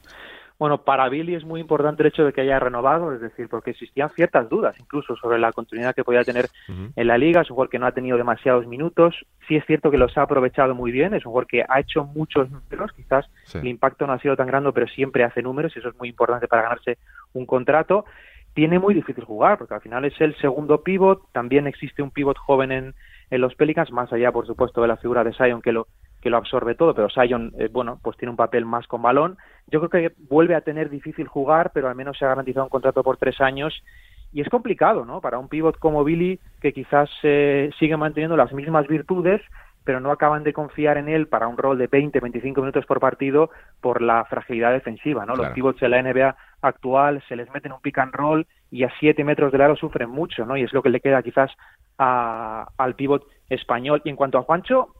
Bueno, 0.61 0.83
para 0.83 1.09
Billy 1.09 1.33
es 1.33 1.43
muy 1.43 1.59
importante 1.59 2.03
el 2.03 2.09
hecho 2.09 2.23
de 2.23 2.33
que 2.33 2.41
haya 2.41 2.59
renovado, 2.59 3.11
es 3.15 3.19
decir, 3.19 3.49
porque 3.49 3.71
existían 3.71 4.11
ciertas 4.11 4.47
dudas 4.47 4.75
incluso 4.79 5.15
sobre 5.15 5.39
la 5.39 5.51
continuidad 5.51 5.95
que 5.95 6.03
podía 6.03 6.23
tener 6.23 6.49
en 6.67 7.07
la 7.07 7.17
liga. 7.17 7.41
Es 7.41 7.49
un 7.49 7.55
jugador 7.55 7.71
que 7.71 7.79
no 7.79 7.87
ha 7.87 7.93
tenido 7.93 8.15
demasiados 8.15 8.67
minutos. 8.67 9.15
Sí 9.47 9.55
es 9.55 9.65
cierto 9.65 9.89
que 9.89 9.97
los 9.97 10.15
ha 10.19 10.21
aprovechado 10.21 10.75
muy 10.75 10.91
bien. 10.91 11.15
Es 11.15 11.25
un 11.25 11.31
jugador 11.31 11.47
que 11.47 11.65
ha 11.67 11.79
hecho 11.79 12.03
muchos 12.03 12.51
números. 12.51 12.91
Quizás 12.95 13.25
el 13.55 13.69
impacto 13.69 14.05
no 14.05 14.13
ha 14.13 14.19
sido 14.19 14.35
tan 14.35 14.45
grande, 14.45 14.71
pero 14.71 14.85
siempre 14.85 15.23
hace 15.23 15.41
números 15.41 15.75
y 15.75 15.79
eso 15.79 15.89
es 15.89 15.97
muy 15.97 16.09
importante 16.09 16.47
para 16.47 16.61
ganarse 16.61 16.99
un 17.33 17.47
contrato. 17.47 18.05
Tiene 18.53 18.77
muy 18.77 18.93
difícil 18.93 19.23
jugar 19.23 19.57
porque 19.57 19.73
al 19.73 19.81
final 19.81 20.05
es 20.05 20.13
el 20.21 20.35
segundo 20.35 20.83
pivot. 20.83 21.23
También 21.31 21.65
existe 21.65 22.03
un 22.03 22.11
pivot 22.11 22.37
joven 22.37 22.71
en, 22.71 22.93
en 23.31 23.41
los 23.41 23.55
Pelicans, 23.55 23.91
más 23.91 24.13
allá, 24.13 24.31
por 24.31 24.45
supuesto, 24.45 24.83
de 24.83 24.89
la 24.89 24.97
figura 24.97 25.23
de 25.23 25.33
Zion 25.33 25.63
que 25.63 25.71
lo 25.71 25.87
que 26.21 26.29
lo 26.29 26.37
absorbe 26.37 26.75
todo, 26.75 26.93
pero 26.93 27.09
Sion, 27.09 27.51
eh, 27.57 27.67
bueno, 27.71 27.99
pues 28.01 28.15
tiene 28.17 28.29
un 28.29 28.37
papel 28.37 28.65
más 28.65 28.87
con 28.87 29.01
balón. 29.01 29.37
Yo 29.67 29.79
creo 29.79 29.89
que 29.89 30.15
vuelve 30.29 30.55
a 30.55 30.61
tener 30.61 30.89
difícil 30.89 31.27
jugar, 31.27 31.71
pero 31.73 31.89
al 31.89 31.95
menos 31.95 32.17
se 32.17 32.25
ha 32.25 32.29
garantizado 32.29 32.65
un 32.65 32.69
contrato 32.69 33.03
por 33.03 33.17
tres 33.17 33.41
años 33.41 33.83
y 34.31 34.41
es 34.41 34.49
complicado, 34.49 35.03
¿no? 35.03 35.19
Para 35.19 35.39
un 35.39 35.49
pivot 35.49 35.77
como 35.77 36.03
Billy, 36.03 36.39
que 36.61 36.73
quizás 36.73 37.09
eh, 37.23 37.69
sigue 37.79 37.97
manteniendo 37.97 38.37
las 38.37 38.53
mismas 38.53 38.87
virtudes, 38.87 39.41
pero 39.83 39.99
no 39.99 40.11
acaban 40.11 40.43
de 40.43 40.53
confiar 40.53 40.97
en 40.97 41.09
él 41.09 41.27
para 41.27 41.47
un 41.47 41.57
rol 41.57 41.77
de 41.77 41.87
20, 41.87 42.19
25 42.19 42.61
minutos 42.61 42.85
por 42.85 42.99
partido 42.99 43.49
por 43.81 44.01
la 44.01 44.23
fragilidad 44.25 44.71
defensiva, 44.71 45.25
¿no? 45.25 45.35
Los 45.35 45.49
pivots 45.49 45.81
en 45.81 45.91
la 45.91 46.01
NBA 46.03 46.35
actual 46.61 47.23
se 47.27 47.35
les 47.35 47.51
meten 47.51 47.71
un 47.71 47.81
pick 47.81 47.97
and 47.97 48.13
roll 48.13 48.45
y 48.69 48.83
a 48.83 48.93
7 48.99 49.23
metros 49.23 49.51
del 49.51 49.61
aro 49.61 49.75
sufren 49.75 50.09
mucho, 50.09 50.45
¿no? 50.45 50.55
Y 50.55 50.63
es 50.63 50.71
lo 50.71 50.83
que 50.83 50.89
le 50.89 51.01
queda 51.01 51.23
quizás 51.23 51.51
al 51.97 52.95
pivot 52.95 53.25
español. 53.49 54.01
Y 54.05 54.09
en 54.09 54.15
cuanto 54.15 54.37
a 54.37 54.43
Juancho, 54.43 54.93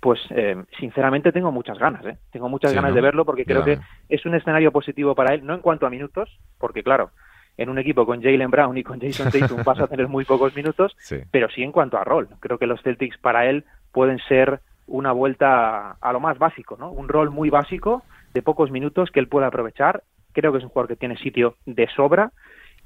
pues 0.00 0.18
eh, 0.30 0.56
sinceramente 0.78 1.30
tengo 1.30 1.52
muchas 1.52 1.78
ganas, 1.78 2.04
¿eh? 2.06 2.16
Tengo 2.32 2.48
muchas 2.48 2.72
ganas 2.72 2.94
de 2.94 3.00
verlo 3.00 3.24
porque 3.24 3.44
creo 3.44 3.64
que 3.64 3.78
es 4.08 4.24
un 4.24 4.34
escenario 4.34 4.72
positivo 4.72 5.14
para 5.14 5.34
él, 5.34 5.44
no 5.44 5.54
en 5.54 5.60
cuanto 5.60 5.86
a 5.86 5.90
minutos, 5.90 6.38
porque 6.58 6.82
claro, 6.82 7.10
en 7.58 7.68
un 7.68 7.78
equipo 7.78 8.06
con 8.06 8.22
Jalen 8.22 8.50
Brown 8.50 8.76
y 8.78 8.82
con 8.82 9.00
Jason 9.00 9.30
Tatum 9.32 9.62
vas 9.62 9.78
a 9.78 9.86
tener 9.86 10.08
muy 10.08 10.24
pocos 10.24 10.56
minutos, 10.56 10.96
pero 11.30 11.48
sí 11.50 11.62
en 11.62 11.72
cuanto 11.72 11.98
a 11.98 12.04
rol. 12.04 12.28
Creo 12.40 12.58
que 12.58 12.66
los 12.66 12.80
Celtics 12.82 13.18
para 13.18 13.48
él 13.48 13.64
pueden 13.92 14.18
ser 14.28 14.60
una 14.86 15.12
vuelta 15.12 15.92
a 16.00 16.12
lo 16.12 16.20
más 16.20 16.38
básico, 16.38 16.76
¿no? 16.78 16.90
Un 16.90 17.08
rol 17.08 17.30
muy 17.30 17.50
básico 17.50 18.02
de 18.32 18.42
pocos 18.42 18.70
minutos 18.70 19.10
que 19.10 19.20
él 19.20 19.28
pueda 19.28 19.48
aprovechar. 19.48 20.02
Creo 20.32 20.52
que 20.52 20.58
es 20.58 20.64
un 20.64 20.70
jugador 20.70 20.88
que 20.88 20.96
tiene 20.96 21.16
sitio 21.18 21.56
de 21.66 21.86
sobra 21.94 22.32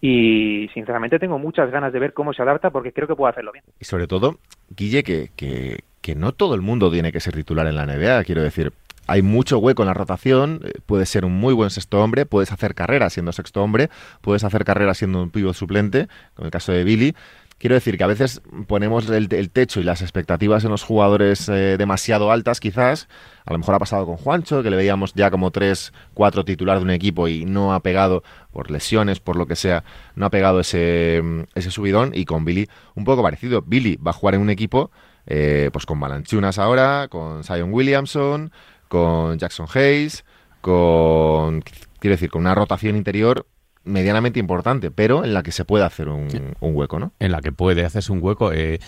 y 0.00 0.68
sinceramente 0.74 1.18
tengo 1.18 1.38
muchas 1.38 1.70
ganas 1.70 1.92
de 1.92 1.98
ver 1.98 2.12
cómo 2.12 2.32
se 2.32 2.42
adapta 2.42 2.70
porque 2.70 2.92
creo 2.92 3.06
que 3.06 3.16
puede 3.16 3.30
hacerlo 3.30 3.52
bien. 3.52 3.64
Y 3.78 3.84
sobre 3.84 4.06
todo, 4.06 4.38
Guille, 4.68 5.02
que, 5.02 5.30
que, 5.36 5.84
que 6.04 6.14
no 6.14 6.32
todo 6.32 6.54
el 6.54 6.60
mundo 6.60 6.92
tiene 6.92 7.12
que 7.12 7.20
ser 7.20 7.32
titular 7.34 7.66
en 7.66 7.76
la 7.76 7.86
NBA, 7.86 8.24
quiero 8.24 8.42
decir, 8.42 8.74
hay 9.06 9.22
mucho 9.22 9.56
hueco 9.56 9.84
en 9.84 9.86
la 9.86 9.94
rotación, 9.94 10.60
eh, 10.62 10.72
puedes 10.84 11.08
ser 11.08 11.24
un 11.24 11.32
muy 11.32 11.54
buen 11.54 11.70
sexto 11.70 12.02
hombre, 12.02 12.26
puedes 12.26 12.52
hacer 12.52 12.74
carrera 12.74 13.08
siendo 13.08 13.32
sexto 13.32 13.62
hombre, 13.62 13.88
puedes 14.20 14.44
hacer 14.44 14.66
carrera 14.66 14.92
siendo 14.92 15.22
un 15.22 15.30
pívot 15.30 15.54
suplente, 15.54 16.08
como 16.34 16.44
el 16.44 16.50
caso 16.50 16.72
de 16.72 16.84
Billy, 16.84 17.14
Quiero 17.58 17.76
decir 17.76 17.96
que 17.96 18.04
a 18.04 18.08
veces 18.08 18.42
ponemos 18.66 19.08
el, 19.08 19.28
techo 19.50 19.80
y 19.80 19.84
las 19.84 20.02
expectativas 20.02 20.64
en 20.64 20.70
los 20.70 20.82
jugadores 20.82 21.48
eh, 21.48 21.76
demasiado 21.78 22.30
altas, 22.30 22.60
quizás. 22.60 23.08
A 23.46 23.52
lo 23.52 23.58
mejor 23.58 23.76
ha 23.76 23.78
pasado 23.78 24.04
con 24.04 24.16
Juancho, 24.16 24.62
que 24.62 24.68
le 24.68 24.76
veíamos 24.76 25.14
ya 25.14 25.30
como 25.30 25.50
tres, 25.50 25.94
cuatro 26.12 26.44
titular 26.44 26.76
de 26.78 26.84
un 26.84 26.90
equipo 26.90 27.26
y 27.26 27.46
no 27.46 27.72
ha 27.72 27.80
pegado, 27.80 28.22
por 28.52 28.70
lesiones, 28.70 29.20
por 29.20 29.36
lo 29.36 29.46
que 29.46 29.56
sea, 29.56 29.84
no 30.14 30.26
ha 30.26 30.30
pegado 30.30 30.60
ese, 30.60 31.22
ese 31.54 31.70
subidón. 31.70 32.10
Y 32.12 32.26
con 32.26 32.44
Billy, 32.44 32.68
un 32.96 33.04
poco 33.04 33.22
parecido. 33.22 33.62
Billy 33.62 33.96
va 33.96 34.10
a 34.10 34.14
jugar 34.14 34.34
en 34.34 34.42
un 34.42 34.50
equipo, 34.50 34.90
eh, 35.26 35.70
pues 35.72 35.86
con 35.86 36.00
Balanchunas 36.00 36.58
ahora, 36.58 37.08
con 37.08 37.44
Zion 37.44 37.72
Williamson, 37.72 38.52
con 38.88 39.38
Jackson 39.38 39.66
Hayes, 39.74 40.24
con. 40.60 41.62
Quiero 41.98 42.14
decir, 42.14 42.30
con 42.30 42.42
una 42.42 42.54
rotación 42.54 42.96
interior 42.96 43.46
medianamente 43.84 44.38
importante, 44.38 44.90
pero 44.90 45.24
en 45.24 45.34
la 45.34 45.42
que 45.42 45.52
se 45.52 45.64
puede 45.64 45.84
hacer 45.84 46.08
un, 46.08 46.28
hueco, 46.60 46.98
¿no? 46.98 47.12
En 47.18 47.32
la 47.32 47.40
que 47.40 47.52
puede 47.52 47.84
hacerse 47.84 48.12
un 48.12 48.22
hueco, 48.22 48.52
eh, 48.52 48.78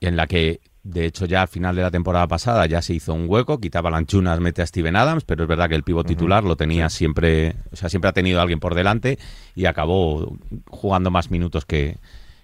en 0.00 0.16
la 0.16 0.26
que 0.26 0.60
de 0.86 1.04
hecho, 1.04 1.26
ya 1.26 1.42
al 1.42 1.48
final 1.48 1.74
de 1.74 1.82
la 1.82 1.90
temporada 1.90 2.28
pasada 2.28 2.64
ya 2.66 2.80
se 2.80 2.94
hizo 2.94 3.12
un 3.12 3.26
hueco, 3.28 3.58
quitaba 3.58 3.90
Lanchunas, 3.90 4.38
mete 4.38 4.62
a 4.62 4.66
Steven 4.66 4.94
Adams, 4.94 5.24
pero 5.24 5.42
es 5.42 5.48
verdad 5.48 5.68
que 5.68 5.74
el 5.74 5.82
pivo 5.82 6.04
titular 6.04 6.44
lo 6.44 6.54
tenía 6.54 6.88
siempre, 6.90 7.56
o 7.72 7.76
sea, 7.76 7.88
siempre 7.88 8.08
ha 8.08 8.12
tenido 8.12 8.38
a 8.38 8.42
alguien 8.42 8.60
por 8.60 8.76
delante 8.76 9.18
y 9.56 9.66
acabó 9.66 10.38
jugando 10.68 11.10
más 11.10 11.32
minutos 11.32 11.64
que, 11.64 11.98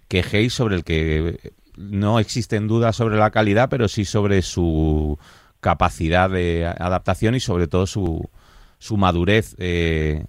que 0.09 0.25
Hayes, 0.33 0.55
sobre 0.55 0.75
el 0.75 0.83
que 0.83 1.53
no 1.77 2.19
existen 2.19 2.69
dudas 2.69 2.97
sobre 2.97 3.17
la 3.17 3.31
calidad, 3.31 3.69
pero 3.69 3.89
sí 3.89 4.05
sobre 4.05 4.43
su 4.43 5.19
capacidad 5.61 6.29
de 6.29 6.67
adaptación 6.67 7.35
y 7.35 7.41
sobre 7.41 7.69
todo 7.69 7.87
su, 7.87 8.29
su 8.79 8.97
madurez 8.97 9.55
eh, 9.59 10.27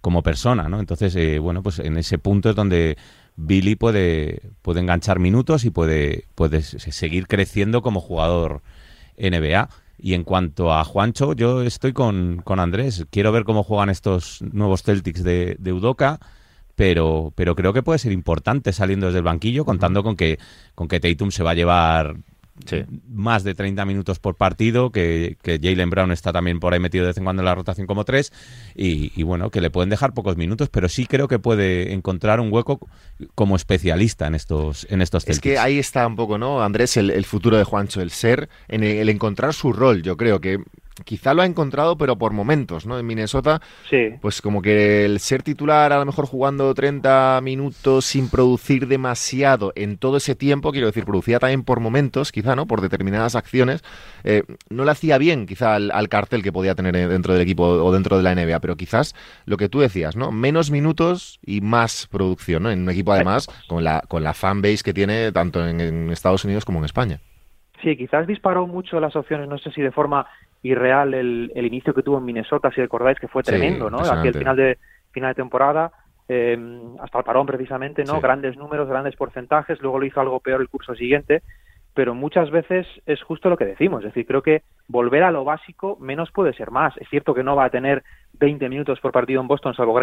como 0.00 0.22
persona, 0.22 0.68
¿no? 0.68 0.80
Entonces, 0.80 1.14
eh, 1.16 1.38
bueno, 1.38 1.62
pues 1.62 1.78
en 1.78 1.96
ese 1.96 2.18
punto 2.18 2.50
es 2.50 2.56
donde 2.56 2.98
Billy 3.36 3.76
puede, 3.76 4.42
puede 4.62 4.80
enganchar 4.80 5.20
minutos 5.20 5.64
y 5.64 5.70
puede, 5.70 6.24
puede 6.34 6.62
seguir 6.62 7.28
creciendo 7.28 7.82
como 7.82 8.00
jugador 8.00 8.62
NBA. 9.16 9.68
Y 9.98 10.14
en 10.14 10.24
cuanto 10.24 10.72
a 10.74 10.82
Juancho, 10.84 11.34
yo 11.34 11.62
estoy 11.62 11.92
con, 11.92 12.42
con 12.42 12.58
Andrés. 12.58 13.06
Quiero 13.10 13.30
ver 13.30 13.44
cómo 13.44 13.62
juegan 13.62 13.88
estos 13.88 14.42
nuevos 14.42 14.82
Celtics 14.82 15.22
de, 15.22 15.56
de 15.60 15.72
pero, 16.76 17.32
pero 17.34 17.54
creo 17.54 17.72
que 17.72 17.82
puede 17.82 17.98
ser 17.98 18.12
importante 18.12 18.72
saliendo 18.72 19.06
desde 19.06 19.18
el 19.18 19.24
banquillo, 19.24 19.64
contando 19.64 20.02
con 20.02 20.16
que, 20.16 20.38
con 20.74 20.88
que 20.88 21.00
Tatum 21.00 21.30
se 21.30 21.42
va 21.42 21.50
a 21.50 21.54
llevar 21.54 22.16
más 23.08 23.44
de 23.44 23.54
30 23.54 23.84
minutos 23.84 24.18
por 24.18 24.36
partido, 24.36 24.90
que, 24.90 25.36
que 25.42 25.58
Jalen 25.62 25.90
Brown 25.90 26.12
está 26.12 26.32
también 26.32 26.60
por 26.60 26.72
ahí 26.72 26.80
metido 26.80 27.04
de 27.04 27.08
vez 27.08 27.16
en 27.16 27.24
cuando 27.24 27.42
en 27.42 27.46
la 27.46 27.54
rotación 27.54 27.86
como 27.86 28.04
tres, 28.04 28.32
y, 28.74 29.22
bueno, 29.22 29.50
que 29.50 29.60
le 29.60 29.70
pueden 29.70 29.90
dejar 29.90 30.12
pocos 30.12 30.36
minutos, 30.36 30.68
pero 30.68 30.88
sí 30.88 31.06
creo 31.06 31.28
que 31.28 31.38
puede 31.38 31.92
encontrar 31.92 32.40
un 32.40 32.52
hueco 32.52 32.78
como 33.34 33.56
especialista 33.56 34.26
en 34.26 34.34
estos 34.34 34.86
en 34.90 35.02
estos 35.02 35.26
Es 35.28 35.40
que 35.40 35.58
ahí 35.58 35.78
está 35.78 36.06
un 36.06 36.16
poco, 36.16 36.38
¿no, 36.38 36.62
Andrés, 36.62 36.96
el, 36.96 37.24
futuro 37.24 37.56
de 37.56 37.64
Juancho, 37.64 38.00
el 38.00 38.10
ser, 38.10 38.48
en 38.68 38.84
el 38.84 39.08
encontrar 39.08 39.54
su 39.54 39.72
rol, 39.72 40.02
yo 40.02 40.16
creo 40.16 40.40
que 40.40 40.62
quizá 41.04 41.34
lo 41.34 41.42
ha 41.42 41.46
encontrado, 41.46 41.96
pero 41.96 42.16
por 42.16 42.32
momentos, 42.32 42.86
¿no? 42.86 42.98
En 42.98 43.06
Minnesota, 43.06 43.60
pues 44.20 44.42
como 44.42 44.62
que 44.62 45.04
el 45.04 45.20
ser 45.20 45.42
titular, 45.42 45.92
a 45.92 45.98
lo 45.98 46.04
mejor 46.04 46.26
jugando 46.26 46.72
30 46.74 47.40
minutos 47.42 48.04
sin 48.04 48.28
producir 48.28 48.86
demasiado 48.86 49.72
en 49.74 49.96
todo 49.96 50.18
ese 50.18 50.34
tiempo, 50.34 50.72
quiero 50.72 50.86
decir, 50.86 51.04
producía 51.04 51.38
también 51.38 51.62
por 51.62 51.80
momentos, 51.80 52.32
quizá, 52.32 52.56
¿no? 52.56 52.66
Por 52.66 52.80
determinadas 52.80 53.34
acciones, 53.34 53.82
eh, 54.24 54.42
no 54.68 54.84
le 54.84 54.90
hacía 54.90 55.18
bien 55.18 55.46
quizá 55.46 55.74
al, 55.74 56.08
cartel 56.08 56.42
que 56.42 56.52
podía 56.52 56.74
tener 56.74 56.94
dentro 57.08 57.32
del 57.32 57.42
equipo 57.42 57.64
o 57.64 57.92
dentro 57.92 58.18
de 58.18 58.22
la 58.22 58.34
NBA, 58.34 58.60
pero 58.60 58.76
quizás 58.76 59.14
lo 59.46 59.56
que 59.56 59.68
tú 59.68 59.80
decías, 59.80 60.14
¿no? 60.14 60.30
Menos 60.30 60.70
minutos 60.70 61.40
y 61.44 61.62
más 61.62 62.06
producción, 62.08 62.64
¿no? 62.64 62.70
En 62.70 62.82
un 62.82 62.90
equipo 62.90 63.12
además 63.12 63.48
con 63.66 63.82
la, 63.82 64.02
con 64.08 64.22
la 64.22 64.34
fanbase 64.34 64.82
que 64.84 64.92
tiene 64.92 65.32
tanto 65.32 65.66
en 65.66 66.10
Estados 66.10 66.44
Unidos 66.44 66.64
como 66.64 66.80
en 66.80 66.84
España. 66.84 67.20
Sí, 67.82 67.96
quizás 67.96 68.26
disparó 68.26 68.66
mucho 68.66 69.00
las 69.00 69.16
opciones, 69.16 69.48
no 69.48 69.58
sé 69.58 69.72
si 69.72 69.82
de 69.82 69.90
forma 69.90 70.26
irreal 70.62 71.14
el, 71.14 71.52
el 71.54 71.66
inicio 71.66 71.92
que 71.92 72.02
tuvo 72.02 72.18
en 72.18 72.24
Minnesota, 72.24 72.70
si 72.70 72.80
recordáis 72.80 73.18
que 73.18 73.28
fue 73.28 73.42
tremendo, 73.42 73.90
¿no? 73.90 73.98
Aquí 73.98 74.28
el 74.28 74.34
final 74.34 74.56
de 74.56 74.78
final 75.10 75.30
de 75.30 75.34
temporada, 75.34 75.92
eh, 76.28 76.56
hasta 77.00 77.18
el 77.18 77.24
parón 77.24 77.46
precisamente, 77.46 78.04
¿no? 78.04 78.20
Grandes 78.20 78.56
números, 78.56 78.88
grandes 78.88 79.16
porcentajes, 79.16 79.80
luego 79.82 79.98
lo 79.98 80.06
hizo 80.06 80.20
algo 80.20 80.40
peor 80.40 80.60
el 80.60 80.68
curso 80.68 80.94
siguiente, 80.94 81.42
pero 81.94 82.14
muchas 82.14 82.50
veces 82.50 82.86
es 83.04 83.22
justo 83.22 83.50
lo 83.50 83.56
que 83.56 83.66
decimos, 83.66 84.00
es 84.00 84.06
decir, 84.06 84.26
creo 84.26 84.42
que 84.42 84.62
volver 84.88 85.24
a 85.24 85.30
lo 85.30 85.44
básico 85.44 85.98
menos 86.00 86.30
puede 86.32 86.54
ser 86.54 86.70
más. 86.70 86.96
Es 86.96 87.08
cierto 87.10 87.34
que 87.34 87.42
no 87.42 87.54
va 87.54 87.66
a 87.66 87.70
tener 87.70 88.02
20 88.34 88.68
minutos 88.68 88.98
por 89.00 89.12
partido 89.12 89.42
en 89.42 89.48
Boston, 89.48 89.74
salvo 89.74 90.00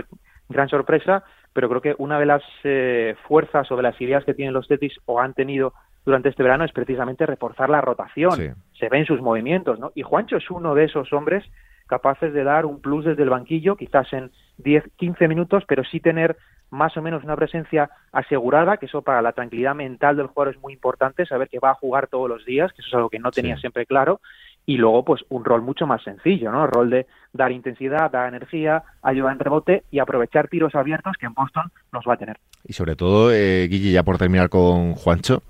gran, 0.49 0.69
sorpresa, 0.69 1.23
pero 1.53 1.67
creo 1.69 1.81
que 1.81 1.95
una 1.97 2.19
de 2.19 2.25
las 2.27 2.43
eh, 2.63 3.15
fuerzas 3.27 3.71
o 3.71 3.75
de 3.75 3.83
las 3.83 3.99
ideas 3.99 4.23
que 4.23 4.35
tienen 4.35 4.53
los 4.53 4.67
Tetis 4.67 4.99
o 5.05 5.19
han 5.19 5.33
tenido 5.33 5.73
durante 6.05 6.29
este 6.29 6.43
verano 6.43 6.65
es 6.65 6.71
precisamente 6.71 7.25
reforzar 7.25 7.69
la 7.69 7.81
rotación. 7.81 8.55
Se 8.79 8.89
ven 8.89 9.05
sus 9.05 9.21
movimientos, 9.21 9.79
¿no? 9.79 9.91
Y 9.95 10.03
Juancho 10.03 10.37
es 10.37 10.49
uno 10.49 10.75
de 10.75 10.85
esos 10.85 11.11
hombres 11.13 11.43
capaces 11.87 12.33
de 12.33 12.43
dar 12.43 12.65
un 12.65 12.81
plus 12.81 13.03
desde 13.03 13.23
el 13.23 13.29
banquillo, 13.29 13.75
quizás 13.75 14.11
en 14.13 14.31
10, 14.59 14.83
15 14.95 15.27
minutos, 15.27 15.63
pero 15.67 15.83
sí 15.83 15.99
tener 15.99 16.37
más 16.69 16.95
o 16.97 17.01
menos 17.01 17.23
una 17.23 17.35
presencia 17.35 17.89
asegurada, 18.11 18.77
que 18.77 18.85
eso 18.85 19.01
para 19.01 19.23
la 19.23 19.31
tranquilidad 19.31 19.73
mental 19.73 20.15
del 20.15 20.27
jugador 20.27 20.53
es 20.53 20.61
muy 20.61 20.73
importante, 20.73 21.25
saber 21.25 21.49
que 21.49 21.59
va 21.59 21.71
a 21.71 21.75
jugar 21.75 22.07
todos 22.07 22.29
los 22.29 22.45
días, 22.45 22.71
que 22.73 22.81
eso 22.81 22.89
es 22.89 22.93
algo 22.93 23.09
que 23.09 23.17
no 23.17 23.31
tenía 23.31 23.57
siempre 23.57 23.87
claro, 23.87 24.21
y 24.67 24.77
luego 24.77 25.03
pues 25.03 25.23
un 25.29 25.43
rol 25.43 25.63
mucho 25.63 25.87
más 25.87 26.03
sencillo, 26.03 26.51
¿no? 26.51 26.65
El 26.65 26.71
rol 26.71 26.89
de 26.91 27.07
dar 27.33 27.51
intensidad, 27.51 28.11
dar 28.11 28.27
energía, 28.27 28.83
ayudar 29.01 29.33
en 29.33 29.39
rebote 29.39 29.83
y 29.89 29.97
aprovechar 29.97 30.47
tiros 30.47 30.75
abiertos 30.75 31.17
que 31.19 31.25
en 31.25 31.33
Boston 31.33 31.71
los 31.91 32.05
va 32.07 32.13
a 32.13 32.17
tener. 32.17 32.37
Y 32.63 32.73
sobre 32.73 32.95
todo, 32.95 33.31
eh, 33.33 33.67
Guille, 33.67 33.91
ya 33.91 34.03
por 34.03 34.19
terminar 34.19 34.49
con 34.49 34.93
Juancho, 34.93 35.41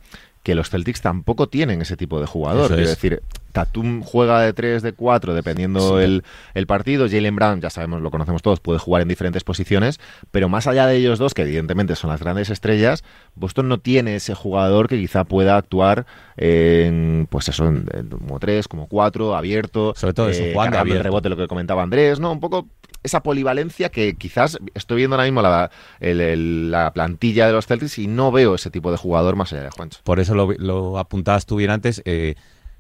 que 0.50 0.56
los 0.56 0.72
Celtics 0.72 1.01
tampoco 1.01 1.48
tienen 1.48 1.84
ese 1.84 1.96
tipo 1.96 2.20
de 2.20 2.25
jugador. 2.25 2.72
es. 2.79 2.89
decir, 2.89 3.22
Tatum 3.51 4.01
juega 4.03 4.41
de 4.41 4.53
3, 4.53 4.82
de 4.82 4.94
4, 4.94 5.34
dependiendo 5.34 6.00
el, 6.00 6.24
partido. 6.68 7.08
Jalen 7.10 7.36
Brown, 7.36 7.62
ya 7.62 7.70
sabemos, 7.70 8.01
lo 8.01 8.12
conocemos 8.12 8.41
todos, 8.41 8.60
puede 8.60 8.79
jugar 8.79 9.01
en 9.01 9.08
diferentes 9.08 9.44
posiciones, 9.44 10.00
pero 10.32 10.50
más 10.50 10.68
allá 10.68 10.86
de 10.88 10.98
ellos 10.98 11.18
dos, 11.18 11.34
que 11.34 11.44
evidentemente 11.44 11.96
son 11.96 12.10
las 12.10 12.20
grandes 12.20 12.50
estrellas, 12.50 13.03
Boston 13.36 13.68
no 13.68 13.79
tiene 13.79 14.15
ese 14.15 14.36
jugador 14.36 14.88
que 14.88 14.98
quizá 14.98 15.24
pueda 15.24 15.58
actuar 15.58 16.06
en, 16.38 17.27
pues 17.29 17.50
eso, 17.50 17.72
como 18.10 18.39
3, 18.39 18.68
como 18.68 18.88
4, 18.88 19.36
abierto. 19.36 19.94
Sobre 19.96 20.13
todo 20.13 20.29
eso, 20.29 20.44
eh, 20.44 20.51
jugando 20.53 20.77
abierto. 20.77 21.00
el 21.00 21.03
rebote, 21.03 21.29
lo 21.29 21.38
que 21.38 21.48
comentaba 21.48 21.84
Andrés, 21.84 22.20
¿no? 22.20 22.32
Un 22.32 22.39
poco 22.39 22.68
esa 23.03 23.24
polivalencia 23.24 23.89
que 23.89 24.15
quizás 24.15 24.58
estoy 24.74 24.98
viendo 24.98 25.15
ahora 25.15 25.25
mismo 25.25 25.41
la, 25.41 25.72
la 26.00 26.94
plantilla 26.94 27.48
de 27.48 27.53
los 27.53 27.65
Celtics 27.65 27.98
y 27.98 28.08
no 28.08 28.32
veo 28.32 28.56
ese 28.56 28.70
tipo 28.70 28.91
de 28.91 28.98
jugador 28.98 29.36
más 29.36 29.53
allá 29.53 29.63
de 29.63 29.70
Juancho. 29.72 30.00
Por 30.03 30.20
eso 30.20 30.36
lo, 30.36 30.51
lo 30.58 30.98
apuntabas 30.98 31.46
tú 31.46 31.56
bien 31.56 31.72
antes. 31.72 32.01
Eh, 32.06 32.36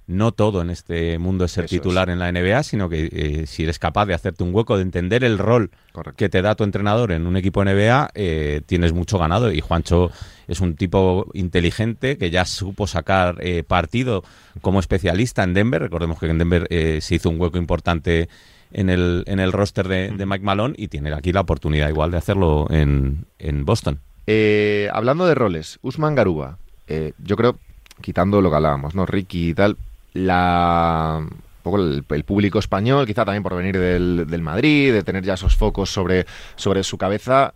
no 0.09 0.31
todo 0.31 0.61
en 0.61 0.69
este 0.69 1.17
mundo 1.19 1.45
es 1.45 1.51
ser 1.51 1.67
titular 1.67 2.09
en 2.09 2.19
la 2.19 2.31
NBA, 2.31 2.63
sino 2.63 2.89
que 2.89 3.09
eh, 3.11 3.47
si 3.47 3.63
eres 3.63 3.79
capaz 3.79 4.05
de 4.05 4.13
hacerte 4.13 4.43
un 4.43 4.53
hueco, 4.53 4.75
de 4.75 4.83
entender 4.83 5.23
el 5.23 5.37
rol 5.37 5.71
que 6.17 6.29
te 6.29 6.41
da 6.41 6.55
tu 6.55 6.63
entrenador 6.63 7.11
en 7.11 7.27
un 7.27 7.37
equipo 7.37 7.63
NBA, 7.63 8.11
eh, 8.15 8.61
tienes 8.65 8.93
mucho 8.93 9.17
ganado. 9.17 9.51
Y 9.51 9.61
Juancho 9.61 10.11
es 10.47 10.59
un 10.61 10.75
tipo 10.75 11.27
inteligente 11.33 12.17
que 12.17 12.29
ya 12.29 12.45
supo 12.45 12.87
sacar 12.87 13.37
partido 13.67 14.23
como 14.61 14.79
especialista 14.79 15.43
en 15.43 15.53
Denver. 15.53 15.81
Recordemos 15.81 16.19
que 16.19 16.27
en 16.27 16.37
Denver 16.37 16.67
se 17.01 17.15
hizo 17.15 17.29
un 17.29 17.39
hueco 17.39 17.57
importante 17.57 18.29
en 18.71 18.89
el, 18.89 19.23
en 19.27 19.39
el 19.39 19.51
roster 19.51 19.87
de, 19.87 20.25
Mike 20.25 20.43
Malone 20.43 20.75
y 20.77 20.87
tiene 20.87 21.13
aquí 21.13 21.31
la 21.31 21.41
oportunidad 21.41 21.89
igual 21.89 22.11
de 22.11 22.17
hacerlo 22.17 22.67
en, 22.69 23.25
en 23.39 23.65
Boston. 23.65 23.99
Eh, 24.27 24.89
hablando 24.93 25.25
de 25.25 25.35
roles, 25.35 25.79
Usman 25.81 26.15
Garuba, 26.15 26.57
eh, 26.87 27.13
yo 27.23 27.35
creo 27.35 27.57
quitando 28.01 28.41
lo 28.41 28.49
que 28.49 28.55
hablábamos, 28.57 28.95
¿no? 28.95 29.05
Ricky 29.05 29.49
y 29.49 29.53
tal, 29.53 29.77
la 30.25 31.25
poco 31.63 31.77
el, 31.77 32.23
público 32.23 32.59
español, 32.59 33.05
quizá 33.05 33.25
también 33.25 33.43
por 33.43 33.55
venir 33.55 33.77
del, 33.77 34.25
del, 34.27 34.41
Madrid, 34.41 34.93
de 34.93 35.03
tener 35.03 35.23
ya 35.23 35.33
esos 35.33 35.55
focos 35.55 35.89
sobre, 35.89 36.25
sobre 36.55 36.83
su 36.83 36.97
cabeza, 36.97 37.53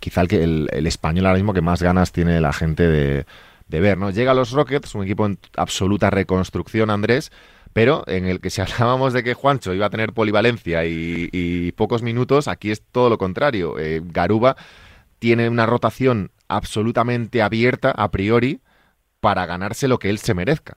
quizá 0.00 0.22
el, 0.22 0.28
que, 0.28 0.42
el, 0.42 0.86
español 0.86 1.26
ahora 1.26 1.38
mismo 1.38 1.54
que 1.54 1.60
más 1.60 1.82
ganas 1.82 2.12
tiene 2.12 2.40
la 2.40 2.52
gente 2.52 2.88
de, 2.88 3.26
de 3.68 3.80
ver, 3.80 3.98
¿no? 3.98 4.10
Llega 4.10 4.32
a 4.32 4.34
los 4.34 4.50
Rockets, 4.50 4.94
un 4.94 5.04
equipo 5.04 5.26
en 5.26 5.38
absoluta 5.56 6.10
reconstrucción, 6.10 6.90
Andrés, 6.90 7.30
pero 7.72 8.04
en 8.06 8.26
el 8.26 8.40
que 8.40 8.50
si 8.50 8.60
hablábamos 8.60 9.12
de 9.12 9.22
que 9.22 9.34
Juancho 9.34 9.74
iba 9.74 9.86
a 9.86 9.90
tener 9.90 10.12
polivalencia 10.12 10.84
y, 10.84 11.72
pocos 11.76 12.02
minutos, 12.02 12.48
aquí 12.48 12.70
es 12.70 12.82
todo 12.92 13.08
lo 13.08 13.18
contrario. 13.18 13.78
Eh, 13.78 14.02
Garuba 14.04 14.56
tiene 15.18 15.48
una 15.48 15.66
rotación 15.66 16.30
absolutamente 16.48 17.42
abierta 17.42 17.92
a 17.92 18.10
priori 18.10 18.60
para 19.20 19.46
ganarse 19.46 19.86
lo 19.86 19.98
que 19.98 20.10
él 20.10 20.18
se 20.18 20.34
merezca. 20.34 20.76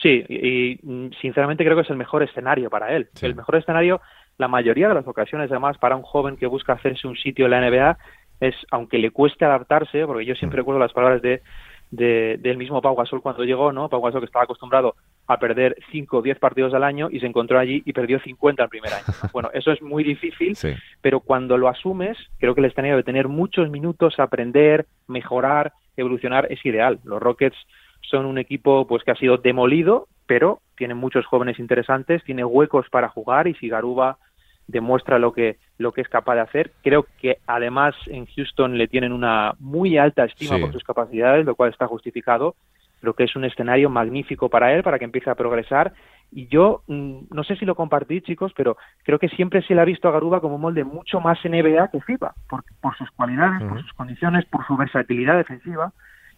Sí, 0.00 0.24
y, 0.28 0.80
sinceramente 1.20 1.64
creo 1.64 1.76
que 1.76 1.82
es 1.82 1.90
el 1.90 1.96
mejor 1.96 2.22
escenario 2.22 2.70
para 2.70 2.94
él. 2.94 3.08
El 3.20 3.34
mejor 3.34 3.56
escenario, 3.56 4.00
la 4.38 4.48
mayoría 4.48 4.88
de 4.88 4.94
las 4.94 5.06
ocasiones, 5.06 5.50
además, 5.50 5.78
para 5.78 5.96
un 5.96 6.02
joven 6.02 6.36
que 6.36 6.46
busca 6.46 6.72
hacerse 6.72 7.06
un 7.06 7.16
sitio 7.16 7.44
en 7.44 7.50
la 7.50 7.60
NBA, 7.60 7.98
es, 8.40 8.54
aunque 8.70 8.98
le 8.98 9.10
cueste 9.10 9.44
adaptarse, 9.44 10.06
porque 10.06 10.24
yo 10.24 10.34
siempre 10.34 10.56
mm. 10.56 10.60
recuerdo 10.60 10.80
las 10.80 10.94
palabras 10.94 11.20
de, 11.20 11.42
del 11.90 12.56
mismo 12.56 12.80
Pau 12.80 12.96
Gasol 12.96 13.20
cuando 13.20 13.44
llegó, 13.44 13.72
¿no? 13.72 13.90
Pau 13.90 14.00
Gasol 14.00 14.20
que 14.20 14.26
estaba 14.26 14.44
acostumbrado 14.44 14.94
a 15.26 15.38
perder 15.38 15.76
5 15.92 16.16
o 16.16 16.22
10 16.22 16.38
partidos 16.38 16.72
al 16.72 16.82
año 16.82 17.08
y 17.10 17.20
se 17.20 17.26
encontró 17.26 17.58
allí 17.58 17.82
y 17.84 17.92
perdió 17.92 18.18
50 18.20 18.62
el 18.62 18.68
primer 18.68 18.92
año. 18.94 19.04
Bueno, 19.32 19.50
eso 19.52 19.70
es 19.70 19.82
muy 19.82 20.02
difícil, 20.02 20.56
pero 21.02 21.20
cuando 21.20 21.58
lo 21.58 21.68
asumes, 21.68 22.16
creo 22.38 22.54
que 22.54 22.62
el 22.62 22.66
escenario 22.66 22.96
de 22.96 23.02
tener 23.02 23.28
muchos 23.28 23.68
minutos, 23.70 24.18
aprender, 24.18 24.86
mejorar, 25.06 25.72
evolucionar, 25.96 26.46
es 26.50 26.64
ideal. 26.64 27.00
Los 27.04 27.20
Rockets 27.20 27.56
son 28.02 28.26
un 28.26 28.38
equipo 28.38 28.86
pues 28.86 29.04
que 29.04 29.10
ha 29.10 29.16
sido 29.16 29.36
demolido, 29.38 30.08
pero 30.26 30.60
tiene 30.76 30.94
muchos 30.94 31.26
jóvenes 31.26 31.58
interesantes, 31.58 32.24
tiene 32.24 32.44
huecos 32.44 32.88
para 32.90 33.08
jugar 33.08 33.48
y 33.48 33.54
si 33.54 33.68
Garuba 33.68 34.18
demuestra 34.66 35.18
lo 35.18 35.32
que 35.32 35.58
lo 35.78 35.92
que 35.92 36.00
es 36.00 36.08
capaz 36.08 36.34
de 36.34 36.40
hacer. 36.42 36.72
Creo 36.82 37.06
que 37.20 37.38
además 37.46 37.94
en 38.06 38.26
Houston 38.26 38.78
le 38.78 38.88
tienen 38.88 39.12
una 39.12 39.54
muy 39.58 39.98
alta 39.98 40.24
estima 40.24 40.58
por 40.58 40.72
sus 40.72 40.84
capacidades, 40.84 41.46
lo 41.46 41.54
cual 41.54 41.70
está 41.70 41.86
justificado. 41.86 42.54
Creo 43.00 43.14
que 43.14 43.24
es 43.24 43.34
un 43.34 43.46
escenario 43.46 43.88
magnífico 43.88 44.50
para 44.50 44.74
él, 44.74 44.82
para 44.82 44.98
que 44.98 45.06
empiece 45.06 45.30
a 45.30 45.34
progresar. 45.34 45.94
Y 46.30 46.46
yo 46.48 46.82
mm, 46.86 47.22
no 47.30 47.44
sé 47.44 47.56
si 47.56 47.64
lo 47.64 47.74
compartí, 47.74 48.20
chicos, 48.20 48.52
pero 48.54 48.76
creo 49.04 49.18
que 49.18 49.30
siempre 49.30 49.62
se 49.62 49.74
le 49.74 49.80
ha 49.80 49.86
visto 49.86 50.06
a 50.06 50.12
Garuba 50.12 50.40
como 50.40 50.56
un 50.56 50.60
molde 50.60 50.84
mucho 50.84 51.20
más 51.20 51.38
NBA 51.44 51.88
que 51.88 52.00
FIBA, 52.00 52.34
por, 52.48 52.62
por 52.80 52.96
sus 52.96 53.10
cualidades, 53.12 53.66
por 53.68 53.80
sus 53.82 53.92
condiciones, 53.94 54.44
por 54.44 54.66
su 54.66 54.76
versatilidad 54.76 55.36
defensiva. 55.36 55.92